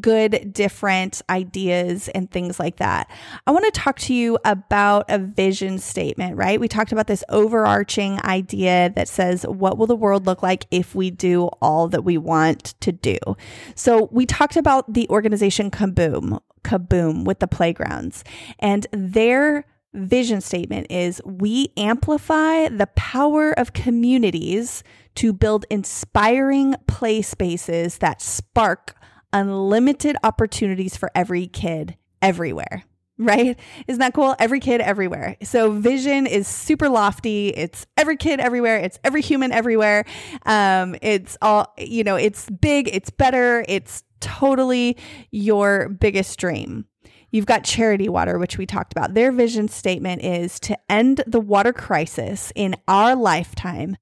good, 0.00 0.52
different 0.52 1.22
ideas 1.28 2.08
and 2.08 2.30
things 2.30 2.60
like 2.60 2.76
that. 2.76 3.10
I 3.46 3.50
want 3.50 3.64
to 3.64 3.72
talk 3.72 3.98
to 4.00 4.14
you 4.14 4.38
about 4.44 5.06
a 5.08 5.18
vision 5.18 5.78
statement, 5.78 6.36
right? 6.36 6.60
We 6.60 6.68
talked 6.68 6.92
about 6.92 7.08
this 7.08 7.24
overarching 7.28 8.20
idea 8.24 8.92
that 8.94 9.08
says, 9.08 9.42
What 9.42 9.76
will 9.76 9.86
the 9.86 9.96
world 9.96 10.24
look 10.24 10.42
like 10.42 10.66
if 10.70 10.94
we 10.94 11.10
do 11.10 11.46
all 11.60 11.88
that 11.88 12.04
we 12.04 12.16
want 12.16 12.74
to 12.80 12.92
do? 12.92 13.18
So, 13.74 14.08
we 14.12 14.24
talked 14.24 14.56
about 14.56 14.92
the 14.92 15.08
organization 15.08 15.68
Kaboom, 15.72 16.40
Kaboom 16.62 17.24
with 17.24 17.40
the 17.40 17.48
playgrounds, 17.48 18.22
and 18.60 18.86
their 18.92 19.64
vision 19.96 20.40
statement 20.40 20.88
is 20.90 21.20
we 21.24 21.72
amplify 21.76 22.68
the 22.68 22.88
power 22.94 23.52
of 23.52 23.72
communities 23.72 24.84
to 25.16 25.32
build 25.32 25.64
inspiring 25.70 26.74
play 26.86 27.22
spaces 27.22 27.98
that 27.98 28.20
spark 28.20 28.94
unlimited 29.32 30.16
opportunities 30.22 30.96
for 30.96 31.10
every 31.14 31.46
kid 31.46 31.96
everywhere. 32.22 32.84
Right? 33.18 33.58
Isn't 33.88 34.00
that 34.00 34.12
cool? 34.12 34.36
Every 34.38 34.60
kid 34.60 34.82
everywhere. 34.82 35.38
So, 35.42 35.70
vision 35.70 36.26
is 36.26 36.46
super 36.46 36.90
lofty. 36.90 37.48
It's 37.48 37.86
every 37.96 38.18
kid 38.18 38.40
everywhere. 38.40 38.76
It's 38.76 38.98
every 39.02 39.22
human 39.22 39.52
everywhere. 39.52 40.04
Um, 40.44 40.96
it's 41.00 41.38
all, 41.40 41.72
you 41.78 42.04
know, 42.04 42.16
it's 42.16 42.50
big, 42.50 42.90
it's 42.92 43.08
better, 43.08 43.64
it's 43.68 44.04
totally 44.20 44.98
your 45.30 45.88
biggest 45.88 46.38
dream. 46.38 46.84
You've 47.30 47.46
got 47.46 47.64
Charity 47.64 48.08
Water, 48.08 48.38
which 48.38 48.58
we 48.58 48.66
talked 48.66 48.92
about. 48.92 49.14
Their 49.14 49.32
vision 49.32 49.68
statement 49.68 50.22
is 50.22 50.58
to 50.60 50.78
end 50.90 51.22
the 51.26 51.40
water 51.40 51.72
crisis 51.72 52.52
in 52.54 52.76
our 52.86 53.14
lifetime 53.16 53.96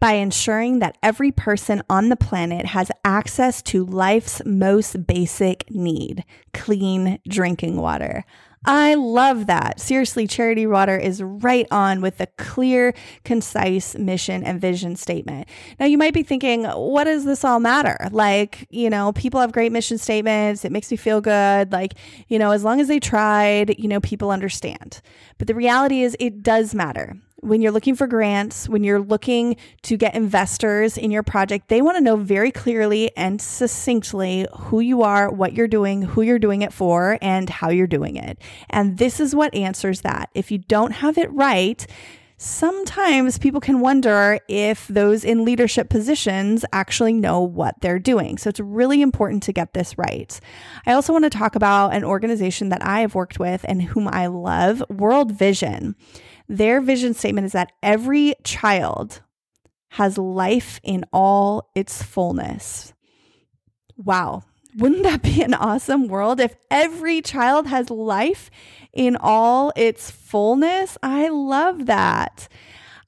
by 0.00 0.12
ensuring 0.12 0.78
that 0.78 0.96
every 1.02 1.30
person 1.30 1.82
on 1.90 2.08
the 2.08 2.16
planet 2.16 2.66
has 2.66 2.90
access 3.04 3.60
to 3.62 3.84
life's 3.84 4.40
most 4.46 5.06
basic 5.06 5.70
need 5.70 6.24
clean 6.54 7.18
drinking 7.28 7.76
water. 7.76 8.24
I 8.66 8.92
love 8.94 9.46
that. 9.46 9.80
Seriously, 9.80 10.26
Charity 10.26 10.66
Water 10.66 10.98
is 10.98 11.22
right 11.22 11.66
on 11.70 12.02
with 12.02 12.20
a 12.20 12.26
clear, 12.36 12.92
concise 13.24 13.96
mission 13.96 14.44
and 14.44 14.60
vision 14.60 14.96
statement. 14.96 15.48
Now, 15.78 15.86
you 15.86 15.96
might 15.96 16.12
be 16.12 16.22
thinking, 16.22 16.64
what 16.64 17.04
does 17.04 17.24
this 17.24 17.42
all 17.42 17.58
matter? 17.58 17.96
Like, 18.10 18.66
you 18.68 18.90
know, 18.90 19.12
people 19.12 19.40
have 19.40 19.52
great 19.52 19.72
mission 19.72 19.96
statements. 19.96 20.66
It 20.66 20.72
makes 20.72 20.90
me 20.90 20.98
feel 20.98 21.22
good. 21.22 21.72
Like, 21.72 21.94
you 22.28 22.38
know, 22.38 22.50
as 22.50 22.62
long 22.62 22.82
as 22.82 22.88
they 22.88 23.00
tried, 23.00 23.78
you 23.78 23.88
know, 23.88 24.00
people 24.00 24.30
understand. 24.30 25.00
But 25.38 25.46
the 25.46 25.54
reality 25.54 26.02
is, 26.02 26.14
it 26.20 26.42
does 26.42 26.74
matter 26.74 27.16
when 27.42 27.60
you're 27.60 27.72
looking 27.72 27.94
for 27.94 28.06
grants, 28.06 28.68
when 28.68 28.84
you're 28.84 29.00
looking 29.00 29.56
to 29.82 29.96
get 29.96 30.14
investors 30.14 30.96
in 30.96 31.10
your 31.10 31.22
project, 31.22 31.68
they 31.68 31.82
want 31.82 31.96
to 31.96 32.02
know 32.02 32.16
very 32.16 32.50
clearly 32.50 33.10
and 33.16 33.40
succinctly 33.40 34.46
who 34.56 34.80
you 34.80 35.02
are, 35.02 35.30
what 35.30 35.52
you're 35.52 35.68
doing, 35.68 36.02
who 36.02 36.22
you're 36.22 36.38
doing 36.38 36.62
it 36.62 36.72
for, 36.72 37.18
and 37.20 37.48
how 37.48 37.70
you're 37.70 37.86
doing 37.86 38.16
it. 38.16 38.38
And 38.68 38.98
this 38.98 39.20
is 39.20 39.34
what 39.34 39.54
answers 39.54 40.02
that. 40.02 40.30
If 40.34 40.50
you 40.50 40.58
don't 40.58 40.92
have 40.92 41.18
it 41.18 41.32
right, 41.32 41.86
sometimes 42.42 43.36
people 43.36 43.60
can 43.60 43.80
wonder 43.80 44.38
if 44.48 44.88
those 44.88 45.24
in 45.24 45.44
leadership 45.44 45.90
positions 45.90 46.64
actually 46.72 47.12
know 47.12 47.42
what 47.42 47.74
they're 47.82 47.98
doing. 47.98 48.38
So 48.38 48.48
it's 48.48 48.60
really 48.60 49.02
important 49.02 49.42
to 49.42 49.52
get 49.52 49.74
this 49.74 49.98
right. 49.98 50.40
I 50.86 50.92
also 50.92 51.12
want 51.12 51.24
to 51.24 51.30
talk 51.30 51.54
about 51.54 51.92
an 51.92 52.02
organization 52.02 52.70
that 52.70 52.82
I 52.82 53.00
have 53.00 53.14
worked 53.14 53.38
with 53.38 53.64
and 53.68 53.82
whom 53.82 54.08
I 54.08 54.26
love, 54.26 54.82
World 54.88 55.32
Vision. 55.32 55.96
Their 56.50 56.80
vision 56.80 57.14
statement 57.14 57.44
is 57.44 57.52
that 57.52 57.70
every 57.80 58.34
child 58.42 59.20
has 59.90 60.18
life 60.18 60.80
in 60.82 61.04
all 61.12 61.70
its 61.76 62.02
fullness. 62.02 62.92
Wow. 63.96 64.42
Wouldn't 64.76 65.04
that 65.04 65.22
be 65.22 65.42
an 65.42 65.54
awesome 65.54 66.08
world 66.08 66.40
if 66.40 66.56
every 66.68 67.22
child 67.22 67.68
has 67.68 67.88
life 67.88 68.50
in 68.92 69.16
all 69.20 69.72
its 69.76 70.10
fullness? 70.10 70.98
I 71.04 71.28
love 71.28 71.86
that. 71.86 72.48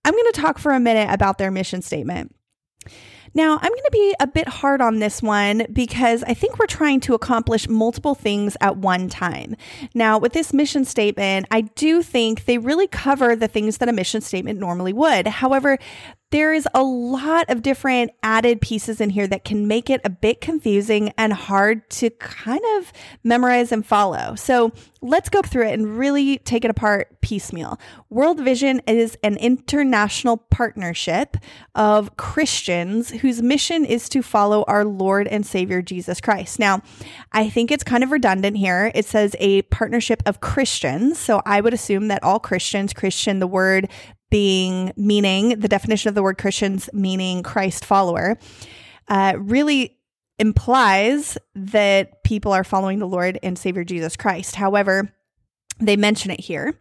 I'm 0.05 0.15
going 0.15 0.33
to 0.33 0.41
talk 0.41 0.61
for 0.61 0.71
a 0.71 0.79
minute 0.79 1.13
about 1.13 1.39
their 1.39 1.51
mission 1.51 1.83
statement. 1.83 2.33
Now, 3.35 3.55
I'm 3.55 3.71
going 3.71 3.83
to 3.85 3.91
be 3.93 4.15
a 4.21 4.27
bit 4.27 4.49
hard 4.49 4.81
on 4.81 4.99
this 4.99 5.23
one 5.23 5.67
because 5.73 6.23
I 6.25 6.35
think 6.35 6.59
we're 6.59 6.67
trying 6.67 7.01
to 7.01 7.15
accomplish 7.15 7.69
multiple 7.69 8.15
things 8.15 8.57
at 8.61 8.77
one 8.77 9.09
time. 9.09 9.57
Now, 9.95 10.19
with 10.19 10.33
this 10.33 10.53
mission 10.53 10.85
statement, 10.85 11.47
I 11.51 11.63
do 11.63 12.03
think 12.03 12.45
they 12.45 12.59
really 12.59 12.87
cover 12.87 13.35
the 13.35 13.49
things 13.49 13.79
that 13.79 13.89
a 13.89 13.93
mission 13.93 14.21
statement 14.21 14.59
normally 14.59 14.93
would. 14.93 15.27
However, 15.27 15.79
there 16.33 16.53
is 16.55 16.67
a 16.75 16.83
lot 16.83 17.49
of 17.51 17.61
different 17.61 18.11
added 18.23 18.61
pieces 18.61 19.01
in 19.01 19.11
here 19.11 19.27
that 19.27 19.45
can 19.45 19.69
make 19.69 19.91
it 19.91 20.01
a 20.03 20.11
bit 20.11 20.41
confusing 20.41 21.13
and 21.19 21.33
hard 21.33 21.89
to 21.91 22.09
kind 22.09 22.63
of 22.79 22.91
memorize 23.23 23.71
and 23.71 23.85
follow. 23.85 24.35
So 24.35 24.73
let's 25.03 25.29
go 25.29 25.43
through 25.43 25.69
it 25.69 25.75
and 25.75 25.99
really 25.99 26.39
take 26.39 26.65
it 26.65 26.71
apart 26.71 27.21
piecemeal. 27.21 27.79
World 28.09 28.41
Vision 28.41 28.81
is 28.87 29.17
an 29.23 29.37
international 29.37 30.39
partnership 30.39 31.37
of 31.75 32.17
Christians 32.17 33.11
whose 33.11 33.43
mission 33.43 33.85
is 33.85 34.09
to 34.09 34.23
follow 34.23 34.65
our 34.67 34.87
Lord 34.87 35.29
and 35.29 35.45
Savior 35.45 35.83
Jesus 35.83 36.19
Christ. 36.21 36.59
Now, 36.59 36.81
I 37.33 37.51
think 37.51 37.71
it's 37.71 37.85
kind 37.85 38.03
of 38.03 38.11
redundant 38.11 38.57
here. 38.57 38.91
It 38.95 39.05
says 39.05 39.37
a 39.39 39.63
partnership 39.63 40.23
of 40.25 40.41
Christians. 40.41 41.19
So 41.19 41.43
I 41.45 41.61
would 41.61 41.75
assume 41.75 42.09
that 42.09 42.23
all 42.23 42.41
Christians, 42.41 42.95
Christian, 42.95 43.39
the 43.39 43.47
word 43.47 43.91
being 44.33 44.95
meaning 44.97 45.61
the 45.61 45.69
definition 45.69 46.09
of 46.09 46.15
the 46.15 46.23
word 46.23 46.39
Christians 46.39 46.89
meaning 46.95 47.43
Christ 47.43 47.85
follower, 47.85 48.39
uh, 49.09 49.35
really 49.39 49.99
implies 50.39 51.37
that 51.55 52.25
people 52.25 52.51
are 52.51 52.65
following 52.65 52.99
the 52.99 53.07
Lord 53.07 53.39
and 53.43 53.59
Savior 53.59 53.85
Jesus 53.85 54.17
Christ. 54.17 54.55
However, 54.57 55.13
they 55.83 55.97
mention 55.97 56.31
it 56.31 56.41
here. 56.41 56.75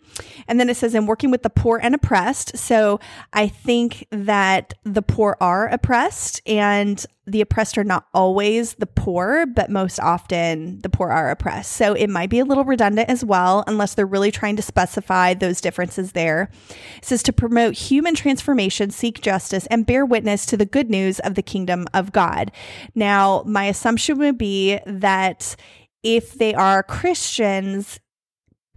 And 0.48 0.60
then 0.60 0.70
it 0.70 0.78
says, 0.78 0.96
in 0.96 1.06
working 1.06 1.32
with 1.32 1.44
the 1.44 1.50
poor 1.50 1.80
and 1.82 1.96
oppressed. 1.96 2.58
So 2.58 3.00
I 3.34 3.48
think 3.48 4.08
that 4.12 4.74
the 4.84 5.02
poor 5.02 5.38
are 5.42 5.68
oppressed 5.68 6.42
and 6.46 7.04
the 7.28 7.42
oppressed 7.42 7.78
are 7.78 7.84
not 7.84 8.08
always 8.14 8.74
the 8.74 8.88
poor, 8.88 9.46
but 9.46 9.70
most 9.70 10.00
often 10.00 10.80
the 10.80 10.90
poor 10.90 11.10
are 11.10 11.30
oppressed. 11.30 11.72
So 11.74 11.94
it 11.94 12.10
might 12.10 12.30
be 12.30 12.40
a 12.40 12.46
little 12.46 12.66
redundant 12.66 13.10
as 13.10 13.24
well, 13.24 13.64
unless 13.68 13.94
they're 13.94 14.06
really 14.06 14.32
trying 14.32 14.56
to 14.56 14.62
specify 14.62 15.34
those 15.34 15.62
differences 15.62 16.12
there. 16.12 16.50
It 16.98 17.06
says 17.06 17.24
to 17.24 17.34
promote 17.34 17.76
human 17.76 18.16
transformation, 18.16 18.90
seek 18.90 19.22
justice, 19.22 19.68
and 19.68 19.86
bear 19.86 20.06
witness 20.06 20.46
to 20.48 20.58
the 20.58 20.66
good 20.66 20.90
news 20.90 21.20
of 21.20 21.36
the 21.36 21.44
kingdom 21.44 21.88
of 21.94 22.12
God. 22.12 22.52
Now, 22.96 23.44
my 23.46 23.66
assumption 23.66 24.18
would 24.18 24.38
be 24.38 24.80
that 24.86 25.56
if 26.04 26.34
they 26.34 26.54
are 26.56 26.82
Christians, 26.82 28.00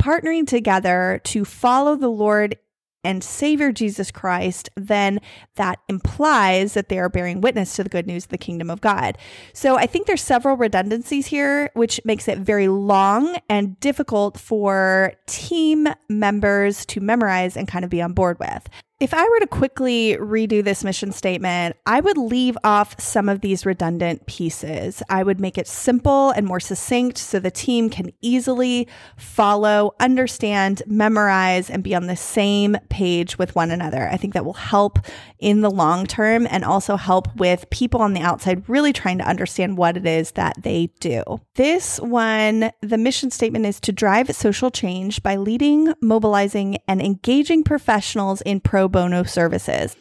partnering 0.00 0.46
together 0.46 1.20
to 1.24 1.44
follow 1.44 1.96
the 1.96 2.08
Lord 2.08 2.56
and 3.04 3.22
Savior 3.22 3.70
Jesus 3.70 4.10
Christ, 4.10 4.70
then 4.76 5.20
that 5.56 5.78
implies 5.88 6.72
that 6.72 6.88
they 6.88 6.98
are 6.98 7.10
bearing 7.10 7.40
witness 7.40 7.76
to 7.76 7.84
the 7.84 7.90
good 7.90 8.06
news 8.06 8.24
of 8.24 8.30
the 8.30 8.38
kingdom 8.38 8.70
of 8.70 8.80
God. 8.80 9.18
So 9.52 9.76
I 9.76 9.86
think 9.86 10.06
there's 10.06 10.22
several 10.22 10.56
redundancies 10.56 11.26
here, 11.26 11.70
which 11.74 12.00
makes 12.04 12.26
it 12.26 12.38
very 12.38 12.68
long 12.68 13.36
and 13.48 13.78
difficult 13.78 14.40
for 14.40 15.12
team 15.26 15.86
members 16.08 16.86
to 16.86 17.00
memorize 17.00 17.56
and 17.56 17.68
kind 17.68 17.84
of 17.84 17.90
be 17.90 18.00
on 18.00 18.14
board 18.14 18.38
with. 18.40 18.68
If 19.04 19.12
I 19.12 19.22
were 19.28 19.40
to 19.40 19.46
quickly 19.46 20.16
redo 20.18 20.64
this 20.64 20.82
mission 20.82 21.12
statement, 21.12 21.76
I 21.84 22.00
would 22.00 22.16
leave 22.16 22.56
off 22.64 22.98
some 22.98 23.28
of 23.28 23.42
these 23.42 23.66
redundant 23.66 24.24
pieces. 24.24 25.02
I 25.10 25.22
would 25.22 25.38
make 25.38 25.58
it 25.58 25.68
simple 25.68 26.30
and 26.30 26.46
more 26.46 26.58
succinct 26.58 27.18
so 27.18 27.38
the 27.38 27.50
team 27.50 27.90
can 27.90 28.12
easily 28.22 28.88
follow, 29.18 29.94
understand, 30.00 30.82
memorize, 30.86 31.68
and 31.68 31.84
be 31.84 31.94
on 31.94 32.06
the 32.06 32.16
same 32.16 32.78
page 32.88 33.36
with 33.36 33.54
one 33.54 33.70
another. 33.70 34.08
I 34.08 34.16
think 34.16 34.32
that 34.32 34.46
will 34.46 34.54
help 34.54 34.98
in 35.38 35.60
the 35.60 35.70
long 35.70 36.06
term 36.06 36.46
and 36.48 36.64
also 36.64 36.96
help 36.96 37.28
with 37.36 37.68
people 37.68 38.00
on 38.00 38.14
the 38.14 38.22
outside 38.22 38.66
really 38.70 38.94
trying 38.94 39.18
to 39.18 39.28
understand 39.28 39.76
what 39.76 39.98
it 39.98 40.06
is 40.06 40.30
that 40.30 40.56
they 40.62 40.88
do. 41.00 41.22
This 41.56 42.00
one, 42.00 42.70
the 42.80 42.96
mission 42.96 43.30
statement 43.30 43.66
is 43.66 43.80
to 43.80 43.92
drive 43.92 44.34
social 44.34 44.70
change 44.70 45.22
by 45.22 45.36
leading, 45.36 45.92
mobilizing, 46.00 46.78
and 46.88 47.02
engaging 47.02 47.64
professionals 47.64 48.40
in 48.40 48.60
pro 48.60 48.93
bono 48.94 49.24
services. 49.24 49.96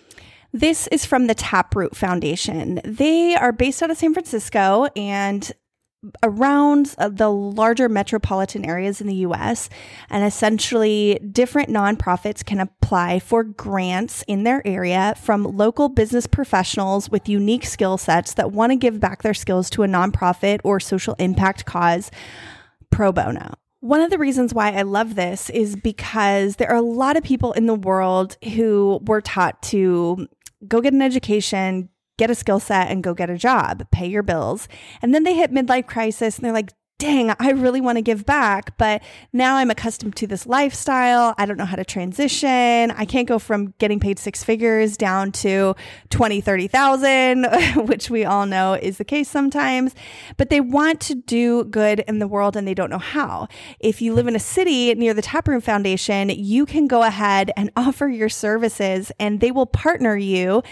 This 0.53 0.85
is 0.87 1.03
from 1.03 1.25
the 1.25 1.33
Taproot 1.33 1.97
Foundation. 1.97 2.79
They 2.85 3.35
are 3.35 3.51
based 3.51 3.81
out 3.81 3.89
of 3.89 3.97
San 3.97 4.13
Francisco 4.13 4.87
and 4.95 5.51
around 6.21 6.93
uh, 6.99 7.09
the 7.09 7.29
larger 7.29 7.89
metropolitan 7.89 8.63
areas 8.63 9.01
in 9.01 9.07
the 9.07 9.15
US. 9.27 9.67
And 10.11 10.23
essentially, 10.23 11.19
different 11.31 11.69
nonprofits 11.69 12.45
can 12.45 12.59
apply 12.59 13.17
for 13.17 13.43
grants 13.43 14.23
in 14.27 14.43
their 14.43 14.61
area 14.67 15.15
from 15.19 15.43
local 15.43 15.89
business 15.89 16.27
professionals 16.27 17.09
with 17.09 17.27
unique 17.27 17.65
skill 17.65 17.97
sets 17.97 18.35
that 18.35 18.51
want 18.51 18.73
to 18.73 18.75
give 18.75 18.99
back 18.99 19.23
their 19.23 19.33
skills 19.33 19.71
to 19.71 19.81
a 19.81 19.87
nonprofit 19.87 20.59
or 20.63 20.79
social 20.79 21.15
impact 21.17 21.65
cause 21.65 22.11
pro 22.91 23.11
bono. 23.11 23.55
One 23.83 23.99
of 23.99 24.11
the 24.11 24.17
reasons 24.17 24.53
why 24.53 24.71
I 24.71 24.83
love 24.83 25.15
this 25.15 25.49
is 25.49 25.75
because 25.75 26.55
there 26.55 26.69
are 26.69 26.77
a 26.77 26.81
lot 26.81 27.17
of 27.17 27.23
people 27.23 27.51
in 27.51 27.65
the 27.65 27.75
world 27.75 28.37
who 28.55 29.01
were 29.05 29.19
taught 29.19 29.61
to 29.63 30.25
go 30.65 30.79
get 30.79 30.93
an 30.93 31.01
education, 31.01 31.89
get 32.17 32.29
a 32.29 32.35
skill 32.35 32.61
set, 32.61 32.89
and 32.89 33.03
go 33.03 33.13
get 33.13 33.29
a 33.29 33.37
job, 33.37 33.85
pay 33.91 34.07
your 34.07 34.23
bills. 34.23 34.69
And 35.01 35.13
then 35.13 35.25
they 35.25 35.35
hit 35.35 35.51
midlife 35.51 35.85
crisis 35.85 36.37
and 36.37 36.45
they're 36.45 36.53
like, 36.53 36.71
dang, 37.03 37.35
I 37.37 37.51
really 37.51 37.81
want 37.81 37.97
to 37.97 38.01
give 38.01 38.25
back, 38.25 38.77
but 38.77 39.03
now 39.33 39.57
I'm 39.57 39.69
accustomed 39.69 40.15
to 40.15 40.25
this 40.25 40.47
lifestyle. 40.47 41.35
I 41.37 41.45
don't 41.45 41.57
know 41.57 41.65
how 41.65 41.75
to 41.75 41.83
transition. 41.83 42.91
I 42.91 43.03
can't 43.03 43.27
go 43.27 43.39
from 43.39 43.73
getting 43.77 43.99
paid 43.99 44.19
six 44.19 44.41
figures 44.41 44.95
down 44.95 45.33
to 45.33 45.75
20, 46.11 46.39
30,000, 46.39 47.45
which 47.87 48.09
we 48.09 48.23
all 48.23 48.45
know 48.45 48.75
is 48.75 48.99
the 48.99 49.03
case 49.03 49.27
sometimes. 49.27 49.93
But 50.37 50.49
they 50.49 50.61
want 50.61 51.01
to 51.01 51.15
do 51.15 51.65
good 51.65 51.99
in 52.07 52.19
the 52.19 52.27
world 52.27 52.55
and 52.55 52.65
they 52.65 52.73
don't 52.73 52.89
know 52.89 52.99
how. 52.99 53.49
If 53.81 54.01
you 54.01 54.13
live 54.13 54.27
in 54.27 54.35
a 54.37 54.39
city 54.39 54.95
near 54.95 55.13
the 55.13 55.21
Taproot 55.21 55.61
Foundation, 55.61 56.29
you 56.29 56.65
can 56.65 56.87
go 56.87 57.03
ahead 57.03 57.51
and 57.57 57.69
offer 57.75 58.07
your 58.07 58.29
services 58.29 59.11
and 59.19 59.41
they 59.41 59.51
will 59.51 59.65
partner 59.65 60.15
you 60.15 60.63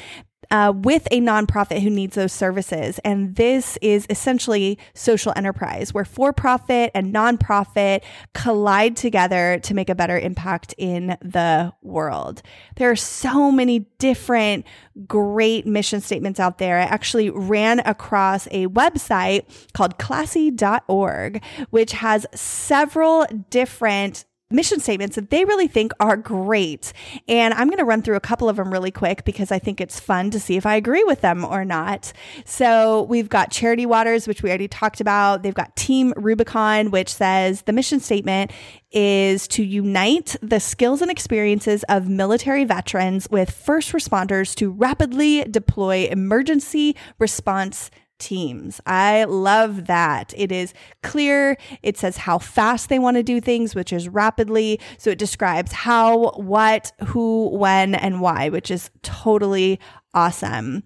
uh, 0.52 0.74
with 0.76 1.08
a 1.12 1.22
nonprofit 1.22 1.82
who 1.82 1.90
needs 1.90 2.16
those 2.16 2.34
services. 2.34 3.00
And 3.00 3.36
this 3.36 3.78
is 3.82 4.06
essentially 4.10 4.78
social 4.94 5.34
enterprise 5.36 5.94
where 5.94 6.06
for 6.06 6.34
profit 6.34 6.92
and 6.94 7.14
nonprofit 7.14 8.04
collide 8.34 8.96
together 8.96 9.60
to 9.64 9.74
make 9.74 9.90
a 9.90 9.96
better 9.96 10.20
impact 10.20 10.76
in 10.78 11.18
the 11.22 11.74
world. 11.82 12.42
There 12.76 12.92
are 12.92 12.96
so 12.96 13.52
many 13.52 13.80
different 13.98 14.66
great 15.08 15.66
mission 15.66 16.02
statements 16.02 16.40
out 16.40 16.58
there. 16.58 16.80
I 16.80 16.84
actually 16.84 17.30
ran 17.30 17.80
across 17.80 18.48
a 18.48 18.68
website 18.68 19.46
called 19.74 19.98
classy.org, 19.98 21.44
which 21.70 21.94
has 21.94 22.26
several 22.36 23.26
different 23.50 24.26
mission 24.52 24.80
statements 24.80 25.16
that 25.16 25.30
they 25.30 25.46
really 25.46 25.68
think 25.68 25.92
are 26.00 26.18
great. 26.18 26.94
And 27.28 27.54
I'm 27.54 27.68
going 27.68 27.80
to 27.80 27.86
run 27.86 28.02
through 28.02 28.16
a 28.16 28.22
couple 28.22 28.50
of 28.50 28.56
them 28.56 28.72
really 28.72 28.92
quick 28.92 29.24
because 29.26 29.52
I 29.52 29.60
think 29.60 29.82
it's 29.82 30.00
fun 30.00 30.32
to 30.32 30.40
see 30.40 30.58
if 30.58 30.66
I 30.66 30.76
agree 30.76 31.04
with 31.04 31.22
them 31.22 31.46
or 31.46 31.66
not. 31.66 32.14
So 32.46 33.04
we've 33.04 33.30
got 33.30 33.52
Charity 33.52 33.86
Waters, 33.86 34.28
which 34.28 34.44
we 34.44 34.50
already 34.50 34.68
talked 34.68 35.02
about. 35.02 35.44
They've 35.44 35.54
got 35.54 35.76
Team 35.76 36.14
Rubicon, 36.16 36.92
which 36.92 37.14
says 37.14 37.64
the 37.64 37.74
mission 37.74 38.00
statement 38.00 38.52
is 38.92 39.48
to 39.48 39.64
unite 39.64 40.36
the 40.42 40.60
skills 40.60 41.02
and 41.02 41.10
experiences 41.10 41.84
of 41.88 42.10
military 42.10 42.66
veterans 42.66 43.28
with 43.32 43.50
first 43.50 43.94
responders 43.94 44.54
to 44.56 44.70
rapidly 44.70 45.44
deploy 45.46 46.08
emergency 46.12 46.96
response 47.18 47.90
teams. 48.22 48.80
I 48.86 49.26
love 49.26 49.88
that. 49.88 50.34
It 50.38 50.52
is 50.52 50.74
clear. 51.04 51.58
It 51.84 51.98
says 51.98 52.16
how 52.16 52.38
fast 52.38 52.88
they 52.88 53.00
want 53.00 53.18
to 53.18 53.24
do 53.24 53.42
things, 53.42 53.76
which 53.76 53.92
is 53.92 54.08
rapidly. 54.08 54.80
So 54.98 55.10
it 55.10 55.18
describes 55.18 55.74
how, 55.74 56.32
what, 56.32 56.94
who, 57.08 57.50
when, 57.50 57.96
and 57.96 58.22
why, 58.22 58.48
which 58.50 58.72
is 58.72 58.90
totally 59.02 59.80
awesome. 60.14 60.84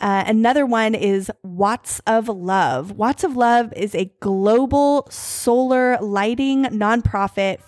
Uh, 0.00 0.24
another 0.26 0.66
one 0.66 0.94
is 0.94 1.30
Watts 1.42 2.00
of 2.06 2.28
Love. 2.28 2.92
Watts 2.92 3.24
of 3.24 3.36
Love 3.36 3.72
is 3.74 3.94
a 3.94 4.12
global 4.20 5.06
solar 5.10 5.98
lighting 6.00 6.64
nonprofit 6.66 7.58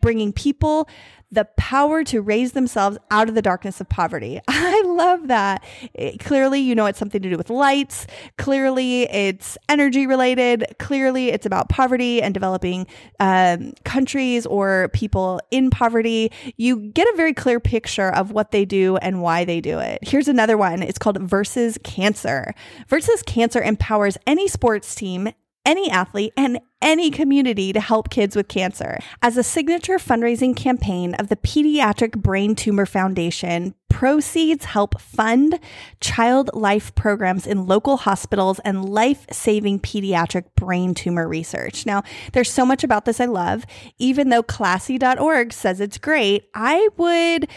bringing 0.00 0.32
people 0.32 0.88
the 1.30 1.44
power 1.56 2.04
to 2.04 2.20
raise 2.20 2.52
themselves 2.52 2.98
out 3.10 3.28
of 3.28 3.34
the 3.34 3.42
darkness 3.42 3.80
of 3.80 3.88
poverty. 3.88 4.40
I 4.48 4.82
love 4.86 5.28
that. 5.28 5.64
It, 5.94 6.20
clearly, 6.20 6.60
you 6.60 6.74
know, 6.74 6.86
it's 6.86 6.98
something 6.98 7.20
to 7.22 7.30
do 7.30 7.36
with 7.36 7.50
lights. 7.50 8.06
Clearly, 8.38 9.02
it's 9.04 9.58
energy 9.68 10.06
related. 10.06 10.64
Clearly, 10.78 11.30
it's 11.30 11.46
about 11.46 11.68
poverty 11.68 12.22
and 12.22 12.32
developing 12.34 12.86
um, 13.20 13.72
countries 13.84 14.46
or 14.46 14.88
people 14.92 15.40
in 15.50 15.70
poverty. 15.70 16.30
You 16.56 16.76
get 16.76 17.08
a 17.12 17.16
very 17.16 17.34
clear 17.34 17.60
picture 17.60 18.08
of 18.08 18.30
what 18.30 18.50
they 18.50 18.64
do 18.64 18.96
and 18.98 19.22
why 19.22 19.44
they 19.44 19.60
do 19.60 19.78
it. 19.78 19.98
Here's 20.02 20.28
another 20.28 20.56
one. 20.56 20.82
It's 20.82 20.98
called 20.98 21.20
Versus 21.20 21.78
Cancer. 21.82 22.54
Versus 22.88 23.22
Cancer 23.22 23.62
empowers 23.62 24.16
any 24.26 24.48
sports 24.48 24.94
team 24.94 25.28
any 25.66 25.90
athlete 25.90 26.32
and 26.36 26.60
any 26.82 27.10
community 27.10 27.72
to 27.72 27.80
help 27.80 28.10
kids 28.10 28.36
with 28.36 28.48
cancer. 28.48 28.98
As 29.22 29.36
a 29.36 29.42
signature 29.42 29.98
fundraising 29.98 30.56
campaign 30.56 31.14
of 31.14 31.28
the 31.28 31.36
Pediatric 31.36 32.20
Brain 32.20 32.54
Tumor 32.54 32.86
Foundation, 32.86 33.74
proceeds 33.94 34.64
help 34.64 35.00
fund 35.00 35.60
child 36.00 36.50
life 36.52 36.92
programs 36.96 37.46
in 37.46 37.64
local 37.64 37.96
hospitals 37.96 38.58
and 38.64 38.88
life 38.88 39.24
saving 39.30 39.78
pediatric 39.78 40.44
brain 40.56 40.94
tumor 40.94 41.28
research. 41.28 41.86
Now, 41.86 42.02
there's 42.32 42.50
so 42.50 42.66
much 42.66 42.82
about 42.82 43.04
this 43.04 43.20
I 43.20 43.26
love. 43.26 43.64
Even 43.98 44.30
though 44.30 44.42
classy.org 44.42 45.52
says 45.52 45.80
it's 45.80 45.96
great, 45.96 46.48
I 46.54 46.88
would 46.96 47.48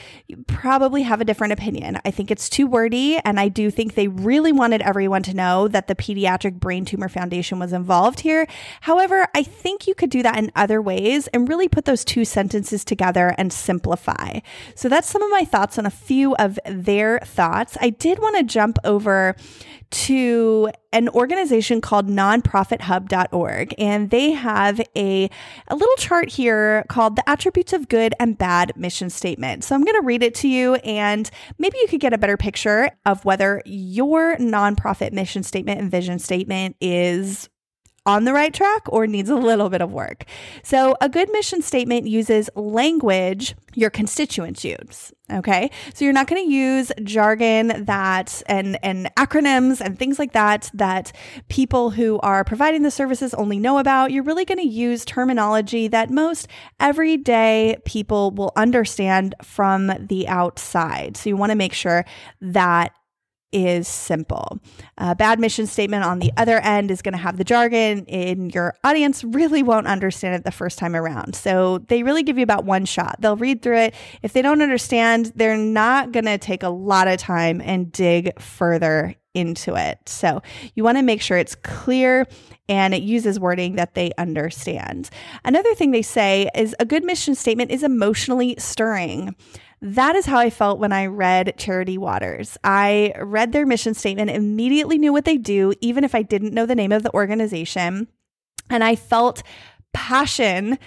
probably 0.45 1.01
have 1.01 1.21
a 1.21 1.25
different 1.25 1.53
opinion. 1.53 1.99
I 2.05 2.11
think 2.11 2.29
it's 2.29 2.49
too 2.49 2.67
wordy, 2.67 3.17
and 3.25 3.39
I 3.39 3.47
do 3.47 3.71
think 3.71 3.95
they 3.95 4.07
really 4.07 4.51
wanted 4.51 4.83
everyone 4.83 5.23
to 5.23 5.33
know 5.33 5.67
that 5.67 5.87
the 5.87 5.95
Pediatric 5.95 6.59
Brain 6.59 6.85
Tumor 6.85 7.09
Foundation 7.09 7.57
was 7.57 7.73
involved 7.73 8.19
here. 8.19 8.45
However, 8.81 9.16
However, 9.17 9.31
I 9.33 9.41
think 9.43 9.87
you 9.87 9.95
could 9.95 10.11
do 10.11 10.21
that 10.21 10.37
in 10.37 10.51
other 10.55 10.79
ways 10.81 11.27
and 11.27 11.49
really 11.49 11.67
put 11.67 11.85
those 11.85 12.05
two 12.05 12.23
sentences 12.23 12.85
together 12.85 13.33
and 13.37 13.51
simplify. 13.51 14.39
So 14.75 14.89
that's 14.89 15.09
some 15.09 15.23
of 15.23 15.31
my 15.31 15.43
thoughts 15.43 15.79
on 15.79 15.85
a 15.87 15.91
few 15.91 16.35
of 16.35 16.59
their 16.65 17.19
thoughts. 17.19 17.77
I 17.81 17.89
did 17.89 18.19
want 18.19 18.37
to 18.37 18.43
jump 18.43 18.77
over 18.83 19.35
to 19.89 20.69
an 20.91 21.09
organization 21.09 21.81
called 21.81 22.09
nonprofithub.org 22.09 23.73
and 23.77 24.09
they 24.09 24.31
have 24.31 24.81
a 24.97 25.29
a 25.69 25.75
little 25.75 25.95
chart 25.95 26.29
here 26.29 26.83
called 26.89 27.15
the 27.15 27.27
attributes 27.27 27.71
of 27.71 27.87
good 27.87 28.13
and 28.19 28.37
bad 28.37 28.73
mission 28.75 29.09
statement. 29.09 29.63
So 29.63 29.75
I'm 29.75 29.83
going 29.83 29.99
to 29.99 30.05
read 30.05 30.23
it 30.23 30.35
to 30.35 30.47
you 30.47 30.75
and 30.75 31.29
maybe 31.57 31.77
you 31.79 31.87
could 31.87 32.01
get 32.01 32.13
a 32.13 32.17
better 32.17 32.37
picture 32.37 32.89
of 33.05 33.23
whether 33.23 33.61
your 33.65 34.35
nonprofit 34.35 35.13
mission 35.13 35.41
statement 35.41 35.79
and 35.79 35.89
vision 35.89 36.19
statement 36.19 36.75
is 36.81 37.49
on 38.07 38.23
the 38.23 38.33
right 38.33 38.53
track 38.53 38.81
or 38.87 39.05
needs 39.05 39.29
a 39.29 39.35
little 39.35 39.69
bit 39.69 39.81
of 39.81 39.91
work. 39.91 40.23
So, 40.63 40.95
a 41.01 41.09
good 41.09 41.31
mission 41.31 41.61
statement 41.61 42.07
uses 42.07 42.49
language 42.55 43.53
your 43.77 43.91
constituents 43.91 44.65
use. 44.65 45.13
Okay. 45.31 45.69
So 45.93 46.03
you're 46.03 46.13
not 46.13 46.25
going 46.27 46.43
to 46.43 46.51
use 46.51 46.91
jargon 47.03 47.85
that 47.85 48.41
and, 48.47 48.79
and 48.81 49.13
acronyms 49.15 49.81
and 49.81 49.99
things 49.99 50.17
like 50.17 50.31
that 50.31 50.71
that 50.73 51.11
people 51.47 51.91
who 51.91 52.17
are 52.21 52.43
providing 52.43 52.81
the 52.81 52.89
services 52.89 53.35
only 53.35 53.59
know 53.59 53.77
about. 53.77 54.11
You're 54.11 54.23
really 54.23 54.45
going 54.45 54.57
to 54.59 54.67
use 54.67 55.05
terminology 55.05 55.87
that 55.89 56.09
most 56.09 56.47
everyday 56.79 57.77
people 57.85 58.31
will 58.31 58.51
understand 58.55 59.35
from 59.43 59.91
the 59.99 60.27
outside. 60.27 61.15
So 61.17 61.29
you 61.29 61.37
want 61.37 61.51
to 61.51 61.57
make 61.57 61.73
sure 61.73 62.03
that 62.41 62.93
is 63.51 63.87
simple. 63.87 64.59
A 64.97 65.15
bad 65.15 65.39
mission 65.39 65.67
statement 65.67 66.03
on 66.03 66.19
the 66.19 66.31
other 66.37 66.59
end 66.59 66.91
is 66.91 67.01
going 67.01 67.13
to 67.13 67.17
have 67.17 67.37
the 67.37 67.43
jargon, 67.43 68.05
and 68.07 68.53
your 68.53 68.75
audience 68.83 69.23
really 69.23 69.63
won't 69.63 69.87
understand 69.87 70.35
it 70.35 70.43
the 70.43 70.51
first 70.51 70.77
time 70.77 70.95
around. 70.95 71.35
So 71.35 71.79
they 71.87 72.03
really 72.03 72.23
give 72.23 72.37
you 72.37 72.43
about 72.43 72.65
one 72.65 72.85
shot. 72.85 73.17
They'll 73.19 73.37
read 73.37 73.61
through 73.61 73.77
it. 73.77 73.95
If 74.21 74.33
they 74.33 74.41
don't 74.41 74.61
understand, 74.61 75.31
they're 75.35 75.57
not 75.57 76.11
going 76.11 76.25
to 76.25 76.37
take 76.37 76.63
a 76.63 76.69
lot 76.69 77.07
of 77.07 77.17
time 77.17 77.61
and 77.61 77.91
dig 77.91 78.39
further 78.41 79.15
into 79.33 79.75
it. 79.75 79.99
So 80.09 80.41
you 80.73 80.83
want 80.83 80.97
to 80.97 81.03
make 81.03 81.21
sure 81.21 81.37
it's 81.37 81.55
clear 81.55 82.25
and 82.67 82.93
it 82.93 83.03
uses 83.03 83.39
wording 83.39 83.75
that 83.75 83.93
they 83.93 84.11
understand. 84.17 85.09
Another 85.45 85.73
thing 85.75 85.91
they 85.91 86.01
say 86.01 86.49
is 86.55 86.75
a 86.79 86.85
good 86.85 87.03
mission 87.03 87.35
statement 87.35 87.69
is 87.69 87.83
emotionally 87.83 88.55
stirring. 88.57 89.35
That 89.81 90.15
is 90.15 90.25
how 90.25 90.39
I 90.39 90.49
felt 90.49 90.79
when 90.79 90.91
I 90.91 91.05
read 91.05 91.53
Charity 91.57 91.97
Waters. 91.97 92.57
I 92.63 93.13
read 93.19 93.51
their 93.51 93.65
mission 93.65 93.93
statement, 93.93 94.31
immediately 94.31 94.97
knew 94.97 95.13
what 95.13 95.25
they 95.25 95.37
do, 95.37 95.73
even 95.81 96.03
if 96.03 96.15
I 96.15 96.23
didn't 96.23 96.53
know 96.53 96.65
the 96.65 96.75
name 96.75 96.91
of 96.91 97.03
the 97.03 97.13
organization. 97.13 98.07
And 98.69 98.83
I 98.83 98.95
felt 98.95 99.43
passion 99.93 100.79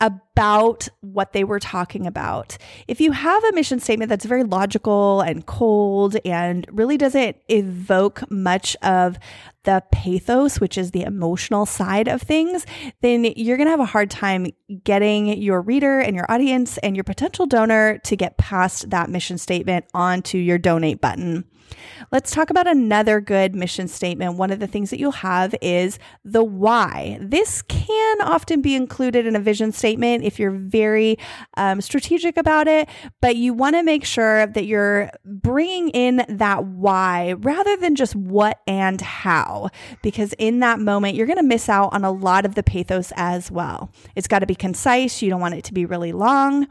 about 0.00 0.88
what 1.00 1.32
they 1.32 1.42
were 1.42 1.58
talking 1.58 2.06
about. 2.06 2.58
If 2.86 3.00
you 3.00 3.12
have 3.12 3.42
a 3.44 3.52
mission 3.52 3.80
statement 3.80 4.10
that's 4.10 4.26
very 4.26 4.44
logical 4.44 5.22
and 5.22 5.46
cold 5.46 6.16
and 6.24 6.66
really 6.70 6.98
doesn't 6.98 7.36
evoke 7.48 8.30
much 8.30 8.76
of 8.82 9.18
the 9.64 9.82
pathos, 9.90 10.60
which 10.60 10.76
is 10.76 10.90
the 10.90 11.02
emotional 11.02 11.64
side 11.64 12.08
of 12.08 12.22
things, 12.22 12.66
then 13.00 13.24
you're 13.36 13.56
going 13.56 13.66
to 13.66 13.70
have 13.70 13.80
a 13.80 13.86
hard 13.86 14.10
time 14.10 14.46
getting 14.84 15.40
your 15.40 15.60
reader 15.62 15.98
and 15.98 16.14
your 16.14 16.30
audience 16.30 16.78
and 16.78 16.94
your 16.94 17.04
potential 17.04 17.46
donor 17.46 17.98
to 17.98 18.16
get 18.16 18.36
past 18.36 18.90
that 18.90 19.08
mission 19.08 19.38
statement 19.38 19.86
onto 19.94 20.38
your 20.38 20.58
donate 20.58 21.00
button. 21.00 21.44
Let's 22.12 22.30
talk 22.30 22.50
about 22.50 22.66
another 22.66 23.20
good 23.20 23.54
mission 23.54 23.88
statement. 23.88 24.36
One 24.36 24.50
of 24.50 24.60
the 24.60 24.66
things 24.66 24.90
that 24.90 25.00
you'll 25.00 25.10
have 25.12 25.54
is 25.60 25.98
the 26.24 26.44
why. 26.44 27.18
This 27.20 27.62
can 27.62 28.20
often 28.20 28.60
be 28.60 28.74
included 28.74 29.26
in 29.26 29.34
a 29.34 29.40
vision 29.40 29.72
statement 29.72 30.24
if 30.24 30.38
you're 30.38 30.50
very 30.50 31.18
um, 31.56 31.80
strategic 31.80 32.36
about 32.36 32.68
it, 32.68 32.88
but 33.20 33.36
you 33.36 33.54
want 33.54 33.76
to 33.76 33.82
make 33.82 34.04
sure 34.04 34.46
that 34.46 34.66
you're 34.66 35.10
bringing 35.24 35.90
in 35.90 36.24
that 36.28 36.64
why 36.64 37.34
rather 37.38 37.76
than 37.76 37.94
just 37.94 38.14
what 38.14 38.60
and 38.66 39.00
how, 39.00 39.70
because 40.02 40.32
in 40.38 40.60
that 40.60 40.78
moment, 40.78 41.16
you're 41.16 41.26
going 41.26 41.36
to 41.38 41.42
miss 41.42 41.68
out 41.68 41.92
on 41.92 42.04
a 42.04 42.10
lot 42.10 42.44
of 42.44 42.54
the 42.54 42.62
pathos 42.62 43.12
as 43.16 43.50
well. 43.50 43.90
It's 44.14 44.28
got 44.28 44.40
to 44.40 44.46
be 44.46 44.54
concise. 44.54 45.22
You 45.22 45.30
don't 45.30 45.40
want 45.40 45.54
it 45.54 45.64
to 45.64 45.74
be 45.74 45.86
really 45.86 46.12
long. 46.12 46.66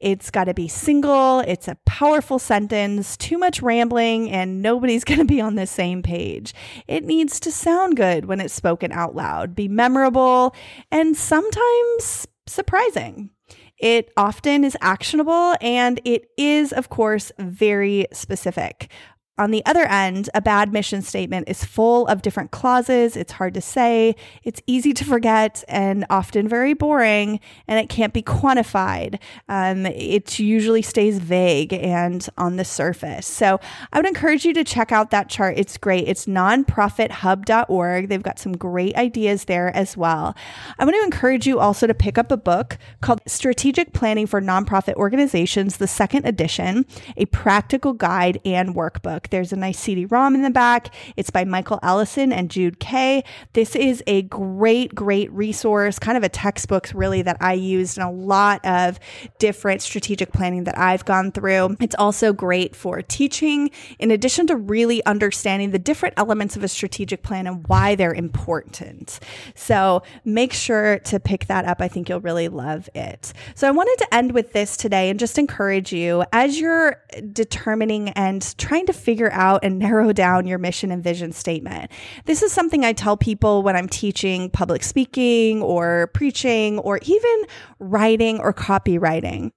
It's 0.00 0.30
got 0.30 0.44
to 0.44 0.54
be 0.54 0.66
single. 0.66 1.40
It's 1.40 1.68
a 1.68 1.76
powerful 1.84 2.38
sentence. 2.38 3.18
Too 3.18 3.36
much 3.36 3.60
rambling 3.60 4.29
and 4.30 4.62
nobody's 4.62 5.04
going 5.10 5.18
to 5.18 5.24
be 5.24 5.40
on 5.40 5.56
the 5.56 5.66
same 5.66 6.02
page. 6.02 6.54
It 6.88 7.04
needs 7.04 7.40
to 7.40 7.52
sound 7.52 7.96
good 7.96 8.24
when 8.24 8.40
it's 8.40 8.54
spoken 8.54 8.92
out 8.92 9.14
loud, 9.14 9.54
be 9.54 9.68
memorable, 9.68 10.54
and 10.90 11.16
sometimes 11.16 12.26
surprising. 12.46 13.30
It 13.78 14.10
often 14.16 14.62
is 14.62 14.76
actionable 14.82 15.56
and 15.60 16.00
it 16.04 16.28
is, 16.36 16.72
of 16.72 16.90
course, 16.90 17.32
very 17.38 18.06
specific. 18.12 18.90
On 19.38 19.52
the 19.52 19.64
other 19.64 19.86
end, 19.86 20.28
a 20.34 20.42
bad 20.42 20.70
mission 20.70 21.00
statement 21.00 21.48
is 21.48 21.64
full 21.64 22.06
of 22.08 22.20
different 22.20 22.50
clauses. 22.50 23.16
It's 23.16 23.32
hard 23.32 23.54
to 23.54 23.62
say, 23.62 24.14
it's 24.44 24.60
easy 24.66 24.92
to 24.92 25.02
forget, 25.02 25.64
and 25.66 26.04
often 26.10 26.46
very 26.46 26.74
boring, 26.74 27.40
and 27.66 27.78
it 27.78 27.88
can't 27.88 28.12
be 28.12 28.22
quantified. 28.22 29.18
Um, 29.48 29.86
it 29.86 30.38
usually 30.38 30.82
stays 30.82 31.20
vague 31.20 31.72
and 31.72 32.28
on 32.36 32.56
the 32.56 32.66
surface. 32.66 33.26
So 33.26 33.58
I 33.94 33.98
would 33.98 34.06
encourage 34.06 34.44
you 34.44 34.52
to 34.52 34.62
check 34.62 34.92
out 34.92 35.10
that 35.10 35.30
chart. 35.30 35.54
It's 35.56 35.78
great. 35.78 36.06
It's 36.06 36.26
nonprofithub.org. 36.26 38.08
They've 38.10 38.22
got 38.22 38.38
some 38.38 38.52
great 38.52 38.94
ideas 38.96 39.46
there 39.46 39.74
as 39.74 39.96
well. 39.96 40.36
I 40.78 40.84
want 40.84 40.96
to 40.96 41.04
encourage 41.04 41.46
you 41.46 41.58
also 41.58 41.86
to 41.86 41.94
pick 41.94 42.18
up 42.18 42.30
a 42.30 42.36
book 42.36 42.76
called 43.00 43.22
Strategic 43.26 43.94
Planning 43.94 44.26
for 44.26 44.42
Nonprofit 44.42 44.96
Organizations, 44.96 45.78
the 45.78 45.86
second 45.86 46.26
edition, 46.26 46.84
a 47.16 47.24
practical 47.24 47.94
guide 47.94 48.38
and 48.44 48.74
workbook. 48.74 49.29
There's 49.30 49.52
a 49.52 49.56
nice 49.56 49.78
CD 49.78 50.04
ROM 50.04 50.34
in 50.34 50.42
the 50.42 50.50
back. 50.50 50.94
It's 51.16 51.30
by 51.30 51.44
Michael 51.44 51.78
Allison 51.82 52.32
and 52.32 52.50
Jude 52.50 52.80
Kaye. 52.80 53.24
This 53.52 53.76
is 53.76 54.02
a 54.06 54.22
great, 54.22 54.94
great 54.94 55.32
resource, 55.32 55.98
kind 55.98 56.16
of 56.16 56.24
a 56.24 56.28
textbook, 56.28 56.90
really, 56.94 57.22
that 57.22 57.36
I 57.40 57.52
used 57.52 57.96
in 57.96 58.02
a 58.02 58.10
lot 58.10 58.64
of 58.64 58.98
different 59.38 59.82
strategic 59.82 60.32
planning 60.32 60.64
that 60.64 60.78
I've 60.78 61.04
gone 61.04 61.32
through. 61.32 61.76
It's 61.80 61.94
also 61.96 62.32
great 62.32 62.74
for 62.74 63.02
teaching, 63.02 63.70
in 63.98 64.10
addition 64.10 64.46
to 64.48 64.56
really 64.56 65.04
understanding 65.06 65.70
the 65.70 65.78
different 65.78 66.14
elements 66.16 66.56
of 66.56 66.64
a 66.64 66.68
strategic 66.68 67.22
plan 67.22 67.46
and 67.46 67.66
why 67.68 67.94
they're 67.94 68.14
important. 68.14 69.20
So 69.54 70.02
make 70.24 70.52
sure 70.52 70.98
to 71.00 71.20
pick 71.20 71.46
that 71.46 71.64
up. 71.64 71.80
I 71.80 71.88
think 71.88 72.08
you'll 72.08 72.20
really 72.20 72.48
love 72.48 72.88
it. 72.94 73.32
So 73.54 73.68
I 73.68 73.70
wanted 73.70 73.96
to 73.98 74.14
end 74.14 74.32
with 74.32 74.52
this 74.52 74.76
today 74.76 75.10
and 75.10 75.20
just 75.20 75.38
encourage 75.38 75.92
you 75.92 76.24
as 76.32 76.58
you're 76.58 77.02
determining 77.32 78.08
and 78.10 78.56
trying 78.58 78.86
to 78.86 78.92
figure 78.92 79.09
figure 79.10 79.32
out 79.32 79.64
and 79.64 79.78
narrow 79.80 80.12
down 80.12 80.46
your 80.46 80.58
mission 80.58 80.92
and 80.92 81.02
vision 81.02 81.32
statement. 81.32 81.90
This 82.26 82.42
is 82.42 82.52
something 82.52 82.84
I 82.84 82.92
tell 82.92 83.16
people 83.16 83.62
when 83.64 83.74
I'm 83.74 83.88
teaching 83.88 84.50
public 84.50 84.84
speaking 84.84 85.62
or 85.62 86.10
preaching 86.14 86.78
or 86.78 87.00
even 87.02 87.42
writing 87.80 88.38
or 88.38 88.52
copywriting. 88.52 89.50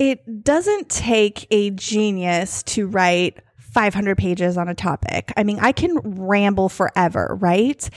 It 0.00 0.42
doesn't 0.42 0.88
take 0.88 1.46
a 1.52 1.70
genius 1.70 2.64
to 2.64 2.88
write 2.88 3.38
500 3.58 4.18
pages 4.18 4.56
on 4.56 4.68
a 4.68 4.74
topic. 4.74 5.32
I 5.36 5.44
mean, 5.44 5.60
I 5.60 5.70
can 5.70 5.98
ramble 5.98 6.68
forever, 6.68 7.36
right? 7.40 7.88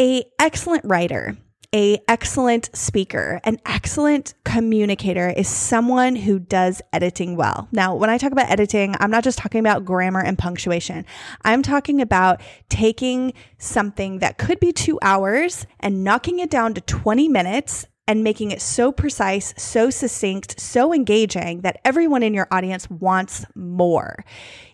A 0.00 0.24
excellent 0.40 0.84
writer 0.84 1.36
a 1.72 2.00
excellent 2.08 2.68
speaker, 2.76 3.40
an 3.44 3.60
excellent 3.64 4.34
communicator 4.44 5.28
is 5.28 5.48
someone 5.48 6.16
who 6.16 6.38
does 6.40 6.82
editing 6.92 7.36
well. 7.36 7.68
Now, 7.70 7.94
when 7.94 8.10
I 8.10 8.18
talk 8.18 8.32
about 8.32 8.50
editing, 8.50 8.96
I'm 8.98 9.10
not 9.10 9.22
just 9.22 9.38
talking 9.38 9.60
about 9.60 9.84
grammar 9.84 10.20
and 10.20 10.36
punctuation. 10.36 11.06
I'm 11.42 11.62
talking 11.62 12.00
about 12.00 12.40
taking 12.68 13.34
something 13.58 14.18
that 14.18 14.36
could 14.36 14.58
be 14.58 14.72
2 14.72 14.98
hours 15.00 15.66
and 15.78 16.02
knocking 16.02 16.40
it 16.40 16.50
down 16.50 16.74
to 16.74 16.80
20 16.80 17.28
minutes 17.28 17.86
and 18.06 18.24
making 18.24 18.50
it 18.50 18.60
so 18.60 18.90
precise, 18.90 19.54
so 19.56 19.88
succinct, 19.88 20.58
so 20.58 20.92
engaging 20.92 21.60
that 21.60 21.80
everyone 21.84 22.22
in 22.22 22.34
your 22.34 22.48
audience 22.50 22.90
wants 22.90 23.44
more. 23.54 24.24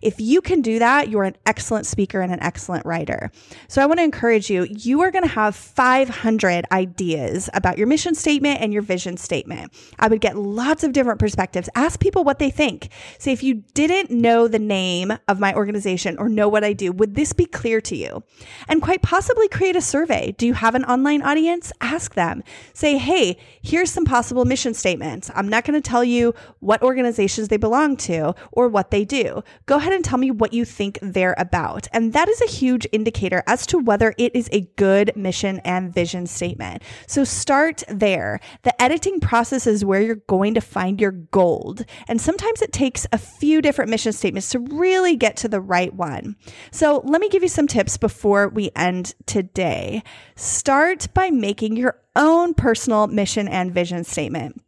If 0.00 0.20
you 0.20 0.40
can 0.40 0.62
do 0.62 0.78
that, 0.78 1.08
you're 1.08 1.24
an 1.24 1.36
excellent 1.44 1.84
speaker 1.86 2.20
and 2.20 2.32
an 2.32 2.42
excellent 2.42 2.86
writer. 2.86 3.30
So 3.68 3.82
I 3.82 3.86
want 3.86 3.98
to 3.98 4.04
encourage 4.04 4.48
you, 4.48 4.66
you 4.70 5.02
are 5.02 5.10
going 5.10 5.24
to 5.24 5.28
have 5.28 5.54
500 5.54 6.64
ideas 6.72 7.50
about 7.52 7.76
your 7.76 7.86
mission 7.86 8.14
statement 8.14 8.60
and 8.60 8.72
your 8.72 8.82
vision 8.82 9.16
statement. 9.16 9.72
I 9.98 10.08
would 10.08 10.20
get 10.20 10.36
lots 10.36 10.84
of 10.84 10.92
different 10.92 11.18
perspectives. 11.18 11.68
Ask 11.74 12.00
people 12.00 12.24
what 12.24 12.38
they 12.38 12.50
think. 12.50 12.88
Say, 13.18 13.32
if 13.32 13.42
you 13.42 13.64
didn't 13.74 14.10
know 14.10 14.48
the 14.48 14.58
name 14.58 15.12
of 15.28 15.40
my 15.40 15.54
organization 15.54 16.16
or 16.18 16.28
know 16.28 16.48
what 16.48 16.64
I 16.64 16.72
do, 16.72 16.92
would 16.92 17.14
this 17.14 17.32
be 17.32 17.46
clear 17.46 17.80
to 17.82 17.96
you? 17.96 18.22
And 18.68 18.80
quite 18.80 19.02
possibly 19.02 19.48
create 19.48 19.76
a 19.76 19.82
survey. 19.82 20.34
Do 20.38 20.46
you 20.46 20.54
have 20.54 20.74
an 20.74 20.84
online 20.84 21.22
audience? 21.22 21.72
Ask 21.80 22.14
them. 22.14 22.42
Say, 22.72 22.96
hey, 22.96 23.15
here's 23.62 23.90
some 23.90 24.04
possible 24.04 24.44
mission 24.44 24.74
statements. 24.74 25.30
I'm 25.34 25.48
not 25.48 25.64
going 25.64 25.80
to 25.80 25.88
tell 25.88 26.04
you 26.04 26.34
what 26.60 26.82
organizations 26.82 27.48
they 27.48 27.56
belong 27.56 27.96
to 27.98 28.34
or 28.52 28.68
what 28.68 28.90
they 28.90 29.04
do. 29.04 29.42
Go 29.66 29.76
ahead 29.76 29.92
and 29.92 30.04
tell 30.04 30.18
me 30.18 30.30
what 30.30 30.52
you 30.52 30.64
think 30.64 30.98
they're 31.00 31.34
about. 31.38 31.88
And 31.92 32.12
that 32.12 32.28
is 32.28 32.40
a 32.40 32.46
huge 32.46 32.86
indicator 32.92 33.42
as 33.46 33.66
to 33.66 33.78
whether 33.78 34.14
it 34.18 34.34
is 34.34 34.48
a 34.52 34.68
good 34.76 35.12
mission 35.16 35.60
and 35.60 35.92
vision 35.92 36.26
statement. 36.26 36.82
So 37.06 37.24
start 37.24 37.82
there. 37.88 38.40
The 38.62 38.80
editing 38.80 39.20
process 39.20 39.66
is 39.66 39.84
where 39.84 40.00
you're 40.00 40.16
going 40.16 40.54
to 40.54 40.60
find 40.60 41.00
your 41.00 41.12
gold. 41.12 41.84
And 42.08 42.20
sometimes 42.20 42.62
it 42.62 42.72
takes 42.72 43.06
a 43.12 43.18
few 43.18 43.62
different 43.62 43.90
mission 43.90 44.12
statements 44.12 44.50
to 44.50 44.58
really 44.58 45.16
get 45.16 45.36
to 45.38 45.48
the 45.48 45.60
right 45.60 45.92
one. 45.94 46.36
So 46.70 47.02
let 47.04 47.20
me 47.20 47.28
give 47.28 47.42
you 47.42 47.48
some 47.48 47.66
tips 47.66 47.96
before 47.96 48.48
we 48.48 48.70
end 48.76 49.14
today. 49.26 50.02
Start 50.34 51.08
by 51.14 51.30
making 51.30 51.76
your 51.76 51.98
own 52.16 52.54
personal 52.54 53.06
mission 53.06 53.48
and 53.48 53.72
vision 53.72 54.04
statement. 54.04 54.62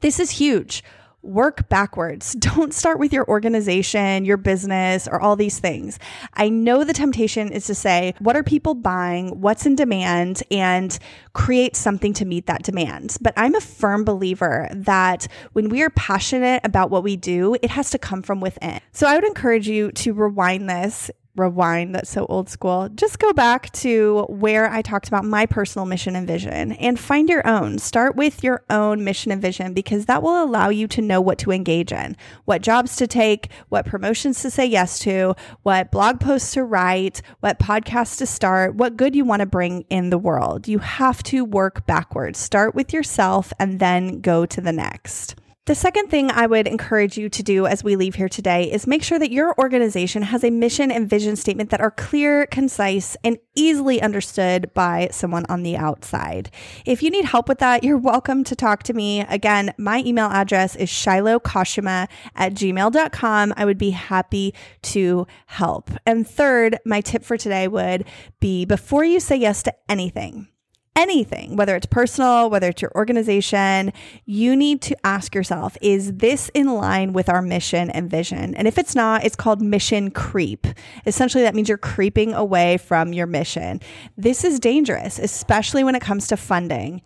This 0.00 0.20
is 0.20 0.30
huge. 0.30 0.82
Work 1.22 1.68
backwards. 1.68 2.32
Don't 2.38 2.74
start 2.74 2.98
with 2.98 3.12
your 3.12 3.24
organization, 3.28 4.24
your 4.24 4.36
business, 4.36 5.06
or 5.06 5.20
all 5.20 5.36
these 5.36 5.60
things. 5.60 6.00
I 6.34 6.48
know 6.48 6.82
the 6.82 6.92
temptation 6.92 7.52
is 7.52 7.66
to 7.66 7.74
say, 7.76 8.14
what 8.18 8.36
are 8.36 8.42
people 8.42 8.74
buying? 8.74 9.40
What's 9.40 9.64
in 9.64 9.76
demand? 9.76 10.42
And 10.50 10.98
create 11.32 11.76
something 11.76 12.12
to 12.14 12.24
meet 12.24 12.46
that 12.46 12.64
demand. 12.64 13.16
But 13.20 13.34
I'm 13.36 13.54
a 13.54 13.60
firm 13.60 14.04
believer 14.04 14.68
that 14.72 15.28
when 15.52 15.68
we 15.68 15.82
are 15.82 15.90
passionate 15.90 16.60
about 16.64 16.90
what 16.90 17.04
we 17.04 17.16
do, 17.16 17.54
it 17.62 17.70
has 17.70 17.90
to 17.90 17.98
come 17.98 18.22
from 18.22 18.40
within. 18.40 18.80
So 18.90 19.06
I 19.06 19.14
would 19.14 19.24
encourage 19.24 19.68
you 19.68 19.92
to 19.92 20.12
rewind 20.12 20.68
this 20.68 21.08
rewind 21.36 21.94
that's 21.94 22.10
so 22.10 22.26
old 22.28 22.48
school. 22.48 22.88
Just 22.90 23.18
go 23.18 23.32
back 23.32 23.70
to 23.72 24.26
where 24.28 24.70
i 24.70 24.82
talked 24.82 25.08
about 25.08 25.24
my 25.24 25.46
personal 25.46 25.86
mission 25.86 26.14
and 26.14 26.26
vision 26.26 26.72
and 26.72 26.98
find 26.98 27.28
your 27.28 27.46
own. 27.46 27.78
Start 27.78 28.16
with 28.16 28.44
your 28.44 28.62
own 28.68 29.02
mission 29.02 29.32
and 29.32 29.40
vision 29.40 29.72
because 29.72 30.06
that 30.06 30.22
will 30.22 30.42
allow 30.42 30.68
you 30.68 30.86
to 30.88 31.00
know 31.00 31.20
what 31.20 31.38
to 31.38 31.50
engage 31.50 31.92
in 31.92 32.16
what 32.44 32.62
jobs 32.62 32.96
to 32.96 33.06
take 33.06 33.50
what 33.70 33.86
promotions 33.86 34.42
to 34.42 34.50
say 34.50 34.66
yes 34.66 34.98
to 34.98 35.34
what 35.62 35.90
blog 35.90 36.20
posts 36.20 36.52
to 36.52 36.64
write 36.64 37.22
what 37.40 37.58
podcasts 37.58 38.18
to 38.18 38.26
start 38.26 38.74
what 38.74 38.96
good 38.96 39.16
you 39.16 39.24
want 39.24 39.40
to 39.40 39.46
bring 39.46 39.84
in 39.88 40.10
the 40.10 40.18
world. 40.18 40.68
You 40.68 40.78
have 40.80 41.22
to 41.24 41.44
work 41.44 41.86
backwards. 41.86 42.38
Start 42.38 42.74
with 42.74 42.92
yourself 42.92 43.52
and 43.58 43.80
then 43.80 44.20
go 44.20 44.44
to 44.46 44.60
the 44.60 44.72
next 44.72 45.36
the 45.66 45.76
second 45.76 46.08
thing 46.08 46.28
I 46.28 46.46
would 46.46 46.66
encourage 46.66 47.16
you 47.16 47.28
to 47.28 47.42
do 47.44 47.66
as 47.66 47.84
we 47.84 47.94
leave 47.94 48.16
here 48.16 48.28
today 48.28 48.64
is 48.72 48.88
make 48.88 49.04
sure 49.04 49.20
that 49.20 49.30
your 49.30 49.54
organization 49.60 50.22
has 50.22 50.42
a 50.42 50.50
mission 50.50 50.90
and 50.90 51.08
vision 51.08 51.36
statement 51.36 51.70
that 51.70 51.80
are 51.80 51.92
clear, 51.92 52.46
concise, 52.46 53.16
and 53.22 53.38
easily 53.54 54.02
understood 54.02 54.74
by 54.74 55.08
someone 55.12 55.46
on 55.48 55.62
the 55.62 55.76
outside. 55.76 56.50
If 56.84 57.00
you 57.00 57.10
need 57.10 57.26
help 57.26 57.48
with 57.48 57.60
that, 57.60 57.84
you're 57.84 57.96
welcome 57.96 58.42
to 58.42 58.56
talk 58.56 58.82
to 58.84 58.92
me. 58.92 59.20
Again, 59.20 59.72
my 59.78 60.02
email 60.04 60.26
address 60.26 60.74
is 60.74 60.88
shilohkashima 60.88 62.08
at 62.34 62.54
gmail.com. 62.54 63.54
I 63.56 63.64
would 63.64 63.78
be 63.78 63.90
happy 63.90 64.54
to 64.82 65.28
help. 65.46 65.92
And 66.04 66.26
third, 66.26 66.78
my 66.84 67.00
tip 67.00 67.22
for 67.22 67.36
today 67.36 67.68
would 67.68 68.04
be 68.40 68.64
before 68.64 69.04
you 69.04 69.20
say 69.20 69.36
yes 69.36 69.62
to 69.62 69.74
anything, 69.88 70.48
anything, 70.94 71.56
whether 71.56 71.74
it's 71.74 71.86
personal, 71.86 72.50
whether 72.50 72.68
it's 72.68 72.82
your 72.82 72.92
organization, 72.94 73.92
you 74.24 74.54
need 74.54 74.82
to 74.82 74.96
ask 75.06 75.34
yourself, 75.34 75.76
is 75.80 76.14
this 76.14 76.50
in 76.54 76.74
line 76.74 77.12
with 77.12 77.28
our 77.28 77.42
mission 77.42 77.90
and 77.90 78.10
vision? 78.10 78.54
And 78.54 78.68
if 78.68 78.78
it's 78.78 78.94
not, 78.94 79.24
it's 79.24 79.36
called 79.36 79.62
mission 79.62 80.10
creep. 80.10 80.66
Essentially, 81.06 81.44
that 81.44 81.54
means 81.54 81.68
you're 81.68 81.78
creeping 81.78 82.34
away 82.34 82.76
from 82.76 83.12
your 83.12 83.26
mission. 83.26 83.80
This 84.16 84.44
is 84.44 84.60
dangerous, 84.60 85.18
especially 85.18 85.82
when 85.84 85.94
it 85.94 86.02
comes 86.02 86.26
to 86.28 86.36
funding. 86.36 87.02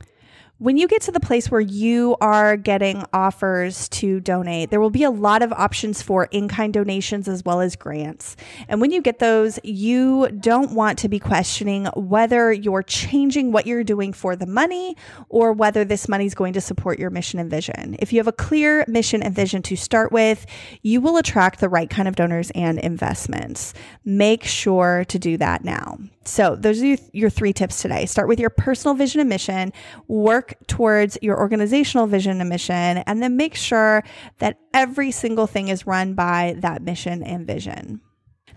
When 0.58 0.78
you 0.78 0.88
get 0.88 1.02
to 1.02 1.12
the 1.12 1.20
place 1.20 1.50
where 1.50 1.60
you 1.60 2.16
are 2.22 2.56
getting 2.56 3.04
offers 3.12 3.90
to 3.90 4.20
donate, 4.20 4.70
there 4.70 4.80
will 4.80 4.88
be 4.88 5.02
a 5.02 5.10
lot 5.10 5.42
of 5.42 5.52
options 5.52 6.00
for 6.00 6.24
in 6.30 6.48
kind 6.48 6.72
donations 6.72 7.28
as 7.28 7.44
well 7.44 7.60
as 7.60 7.76
grants. 7.76 8.36
And 8.66 8.80
when 8.80 8.90
you 8.90 9.02
get 9.02 9.18
those, 9.18 9.58
you 9.62 10.28
don't 10.40 10.72
want 10.72 10.98
to 11.00 11.10
be 11.10 11.18
questioning 11.18 11.84
whether 11.94 12.50
you're 12.50 12.82
changing 12.82 13.52
what 13.52 13.66
you're 13.66 13.84
doing 13.84 14.14
for 14.14 14.34
the 14.34 14.46
money 14.46 14.96
or 15.28 15.52
whether 15.52 15.84
this 15.84 16.08
money 16.08 16.24
is 16.24 16.34
going 16.34 16.54
to 16.54 16.62
support 16.62 16.98
your 16.98 17.10
mission 17.10 17.38
and 17.38 17.50
vision. 17.50 17.94
If 17.98 18.14
you 18.14 18.18
have 18.18 18.26
a 18.26 18.32
clear 18.32 18.82
mission 18.88 19.22
and 19.22 19.34
vision 19.34 19.60
to 19.60 19.76
start 19.76 20.10
with, 20.10 20.46
you 20.80 21.02
will 21.02 21.18
attract 21.18 21.60
the 21.60 21.68
right 21.68 21.90
kind 21.90 22.08
of 22.08 22.16
donors 22.16 22.50
and 22.54 22.78
investments. 22.78 23.74
Make 24.06 24.42
sure 24.42 25.04
to 25.08 25.18
do 25.18 25.36
that 25.36 25.64
now. 25.64 25.98
So, 26.26 26.56
those 26.56 26.82
are 26.82 26.96
your 27.12 27.30
three 27.30 27.52
tips 27.52 27.80
today. 27.80 28.04
Start 28.04 28.26
with 28.26 28.40
your 28.40 28.50
personal 28.50 28.94
vision 28.94 29.20
and 29.20 29.28
mission, 29.28 29.72
work 30.08 30.54
towards 30.66 31.16
your 31.22 31.38
organizational 31.38 32.08
vision 32.08 32.40
and 32.40 32.50
mission, 32.50 32.74
and 32.74 33.22
then 33.22 33.36
make 33.36 33.54
sure 33.54 34.02
that 34.38 34.58
every 34.74 35.12
single 35.12 35.46
thing 35.46 35.68
is 35.68 35.86
run 35.86 36.14
by 36.14 36.56
that 36.58 36.82
mission 36.82 37.22
and 37.22 37.46
vision. 37.46 38.00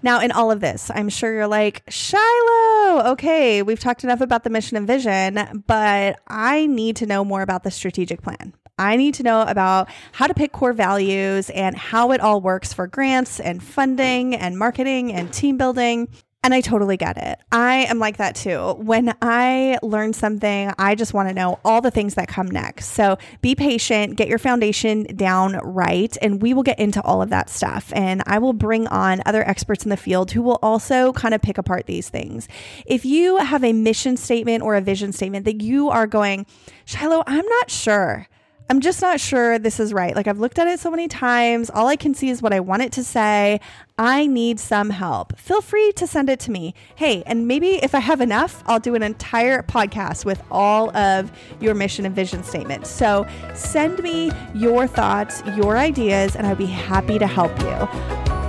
Now, 0.01 0.21
in 0.21 0.32
all 0.32 0.49
of 0.49 0.62
this, 0.62 0.89
I'm 0.93 1.10
sure 1.10 1.34
you're 1.34 1.47
like, 1.47 1.84
Shiloh, 1.89 3.12
okay, 3.12 3.62
we've 3.62 3.79
talked 3.79 4.03
enough 4.03 4.21
about 4.21 4.43
the 4.43 4.49
mission 4.49 4.77
and 4.77 4.88
vision, 4.88 5.63
but 5.67 6.19
I 6.27 6.67
need 6.67 6.95
to 6.97 7.05
know 7.05 7.25
more 7.25 7.41
about 7.41 7.63
the 7.63 7.71
strategic 7.71 8.21
plan. 8.21 8.53
I 8.79 8.95
need 8.95 9.13
to 9.15 9.23
know 9.23 9.41
about 9.41 9.89
how 10.13 10.25
to 10.27 10.34
pick 10.34 10.53
core 10.53 10.71
values 10.71 11.49
and 11.49 11.75
how 11.75 12.13
it 12.13 12.21
all 12.21 12.39
works 12.39 12.71
for 12.71 12.88
grants 12.88 13.41
and 13.41 13.62
funding 13.62 14.34
and 14.34 14.58
marketing 14.58 15.12
and 15.12 15.32
team 15.34 15.58
building. 15.58 16.08
And 16.41 16.54
I 16.54 16.62
totally 16.62 16.95
get 16.95 17.17
it. 17.17 17.38
I 17.52 17.86
am 17.89 17.99
like 17.99 18.15
that 18.15 18.34
too. 18.34 18.75
When 18.78 19.13
I 19.21 19.78
learn 19.84 20.13
something, 20.13 20.71
I 20.80 20.95
just 20.95 21.13
want 21.13 21.28
to 21.28 21.36
know 21.36 21.60
all 21.65 21.82
the 21.82 21.91
things 21.91 22.15
that 22.15 22.30
come 22.30 22.47
next. 22.47 22.93
So 22.93 23.17
be 23.41 23.56
patient, 23.56 24.15
get 24.15 24.30
your 24.30 24.39
foundation 24.39 25.04
down 25.17 25.58
right, 25.58 26.15
and 26.21 26.41
we 26.41 26.54
will 26.54 26.63
get 26.63 26.80
into 26.80 27.02
all 27.04 27.21
of 27.21 27.30
that 27.32 27.49
stuff. 27.49 27.91
And 27.93 28.23
I 28.25 28.39
will 28.39 28.54
bring 28.54 28.88
on 28.88 29.21
other 29.25 29.45
experts 29.45 29.84
in 29.84 29.89
the 29.89 29.97
field 29.97 30.32
who 30.32 30.41
will 30.41 30.60
also 30.62 31.12
kind 31.12 31.34
of 31.34 31.41
pick 31.41 31.58
apart 31.58 31.88
these 31.88 32.08
things. 32.08 32.47
If 32.86 33.04
you 33.04 33.36
have 33.38 33.65
a 33.65 33.73
mission 33.73 34.15
statement 34.15 34.63
or 34.63 34.75
a 34.75 34.82
vision 34.82 35.12
statement 35.12 35.43
that 35.43 35.62
you 35.62 35.89
are 35.89 36.08
going, 36.08 36.45
Shiloh, 36.86 37.23
I'm 37.28 37.45
not 37.45 37.69
sure. 37.69 38.30
I'm 38.71 38.82
just 38.82 39.01
not 39.01 39.19
sure 39.19 39.58
this 39.58 39.79
is 39.79 39.93
right. 39.93 40.15
Like 40.15 40.27
I've 40.27 40.38
looked 40.38 40.60
at 40.60 40.67
it 40.67 40.79
so 40.79 40.91
many 40.91 41.08
times. 41.08 41.71
All 41.71 41.88
I 41.88 41.95
can 41.95 42.13
see 42.13 42.29
is 42.29 42.39
what 42.39 42.53
I 42.53 42.60
want 42.60 42.84
it 42.84 42.91
to 42.93 43.03
say. 43.03 43.60
I 43.97 44.27
need 44.27 44.60
some 44.60 44.91
help. 44.91 45.36
Feel 45.39 45.62
free 45.62 45.91
to 45.93 46.05
send 46.05 46.29
it 46.29 46.39
to 46.41 46.51
me. 46.51 46.75
Hey, 46.95 47.23
and 47.25 47.47
maybe 47.47 47.84
if 47.84 47.95
I 47.95 47.99
have 47.99 48.21
enough, 48.21 48.63
I'll 48.67 48.79
do 48.79 48.93
an 48.93 49.01
entire 49.01 49.63
podcast 49.63 50.23
with 50.23 50.43
all 50.51 50.95
of 50.95 51.32
your 51.60 51.73
mission 51.73 52.05
and 52.05 52.15
vision 52.15 52.43
statements. 52.43 52.91
So 52.91 53.25
send 53.55 54.03
me 54.03 54.32
your 54.53 54.86
thoughts, 54.86 55.41
your 55.58 55.75
ideas, 55.75 56.36
and 56.36 56.45
I'd 56.45 56.60
be 56.60 56.67
happy 56.67 57.17
to 57.17 57.25
help 57.25 57.60
you. 57.62 58.48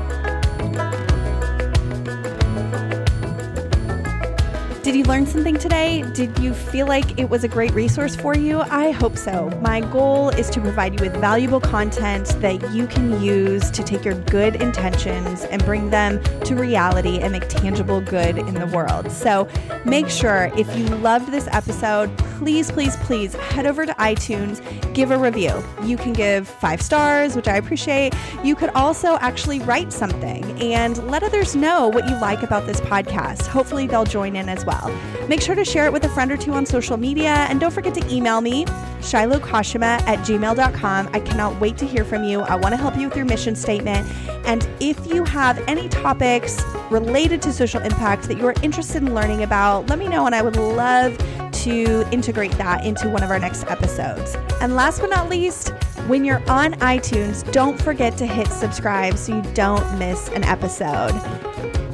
Did 4.91 4.99
you 4.99 5.05
learn 5.05 5.25
something 5.25 5.57
today? 5.57 6.03
Did 6.15 6.37
you 6.41 6.53
feel 6.53 6.89
like 6.89 7.17
it 7.17 7.31
was 7.31 7.45
a 7.45 7.49
great 7.49 7.73
resource 7.75 8.17
for 8.17 8.35
you? 8.35 8.59
I 8.59 8.91
hope 8.91 9.17
so. 9.17 9.49
My 9.63 9.83
goal 9.83 10.31
is 10.31 10.51
to 10.51 10.61
provide 10.61 10.99
you 10.99 11.09
with 11.09 11.17
valuable 11.21 11.61
content 11.61 12.27
that 12.41 12.73
you 12.73 12.89
can 12.89 13.23
use 13.23 13.71
to 13.71 13.85
take 13.85 14.05
your 14.05 14.15
good 14.23 14.57
intentions 14.57 15.45
and 15.45 15.65
bring 15.65 15.91
them 15.91 16.21
to 16.41 16.57
reality 16.57 17.21
and 17.21 17.31
make 17.31 17.49
tangible 17.49 18.01
good 18.01 18.37
in 18.37 18.55
the 18.55 18.67
world. 18.67 19.13
So 19.13 19.47
make 19.85 20.09
sure 20.09 20.51
if 20.57 20.77
you 20.77 20.87
loved 20.97 21.31
this 21.31 21.47
episode, 21.53 22.11
please, 22.41 22.73
please, 22.73 22.97
please 22.97 23.35
head 23.35 23.67
over 23.67 23.87
to 23.87 23.93
iTunes, 23.93 24.61
give 24.93 25.13
a 25.13 25.19
review. 25.19 25.63
You 25.85 25.99
can 25.99 26.13
give 26.13 26.49
five 26.49 26.83
stars, 26.83 27.37
which 27.37 27.47
I 27.47 27.59
appreciate. 27.59 28.15
You 28.43 28.57
could 28.57 28.71
also 28.71 29.19
actually 29.19 29.61
write 29.61 29.93
something 29.93 30.61
and 30.61 30.99
let 31.07 31.23
others 31.23 31.55
know 31.55 31.87
what 31.89 32.09
you 32.09 32.19
like 32.19 32.43
about 32.43 32.67
this 32.67 32.81
podcast. 32.81 33.47
Hopefully, 33.47 33.87
they'll 33.87 34.05
join 34.05 34.35
in 34.35 34.49
as 34.49 34.65
well. 34.81 35.29
Make 35.29 35.41
sure 35.41 35.55
to 35.55 35.65
share 35.65 35.87
it 35.87 35.93
with 35.93 36.05
a 36.05 36.09
friend 36.09 36.31
or 36.31 36.37
two 36.37 36.53
on 36.53 36.67
social 36.67 36.97
media 36.97 37.47
and 37.49 37.61
don't 37.61 37.73
forget 37.73 37.95
to 37.95 38.15
email 38.15 38.41
me, 38.41 38.65
shilohkashima 39.01 40.03
at 40.07 40.19
gmail.com. 40.21 41.11
I 41.13 41.21
cannot 41.21 41.61
wait 41.61 41.79
to 41.79 41.87
hear 41.87 42.05
from 42.05 42.25
you. 42.25 42.41
I 42.41 42.57
want 42.57 42.73
to 42.73 42.77
help 42.77 42.97
you 42.97 43.09
with 43.09 43.17
your 43.17 43.27
mission 43.27 43.55
statement. 43.55 44.07
And 44.45 44.67
if 44.81 45.07
you 45.07 45.25
have 45.25 45.59
any 45.69 45.89
topics 45.89 46.63
related 46.91 47.43
to 47.43 47.53
social 47.53 47.81
impact 47.83 48.25
that 48.25 48.39
you 48.39 48.47
are 48.47 48.55
interested 48.63 49.03
in 49.03 49.15
learning 49.15 49.43
about, 49.43 49.89
let 49.89 49.99
me 49.99 50.09
know 50.09 50.27
and 50.27 50.35
I 50.35 50.43
would 50.43 50.57
love 50.57 51.17
to 51.53 52.09
integrate 52.11 52.53
that 52.53 52.85
into 52.85 53.09
one 53.09 53.23
of 53.23 53.31
our 53.31 53.39
next 53.39 53.65
episodes. 53.65 54.37
And 54.61 54.75
last 54.75 55.01
but 55.01 55.11
not 55.11 55.29
least, 55.29 55.71
when 56.07 56.25
you're 56.25 56.43
on 56.51 56.73
iTunes, 56.75 57.51
don't 57.53 57.81
forget 57.81 58.17
to 58.19 58.27
hit 58.27 58.49
subscribe 58.49 59.17
so 59.17 59.37
you 59.37 59.43
don't 59.55 59.99
miss 59.99 60.29
an 60.29 60.43
episode. 60.45 61.13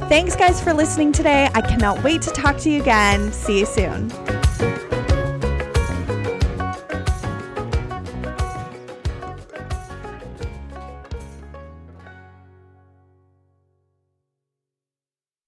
Thanks, 0.07 0.37
guys, 0.37 0.61
for 0.61 0.73
listening 0.73 1.11
today. 1.11 1.49
I 1.53 1.59
cannot 1.59 2.01
wait 2.01 2.21
to 2.21 2.29
talk 2.31 2.57
to 2.59 2.69
you 2.69 2.79
again. 2.81 3.33
See 3.33 3.59
you 3.59 3.65
soon. 3.65 4.36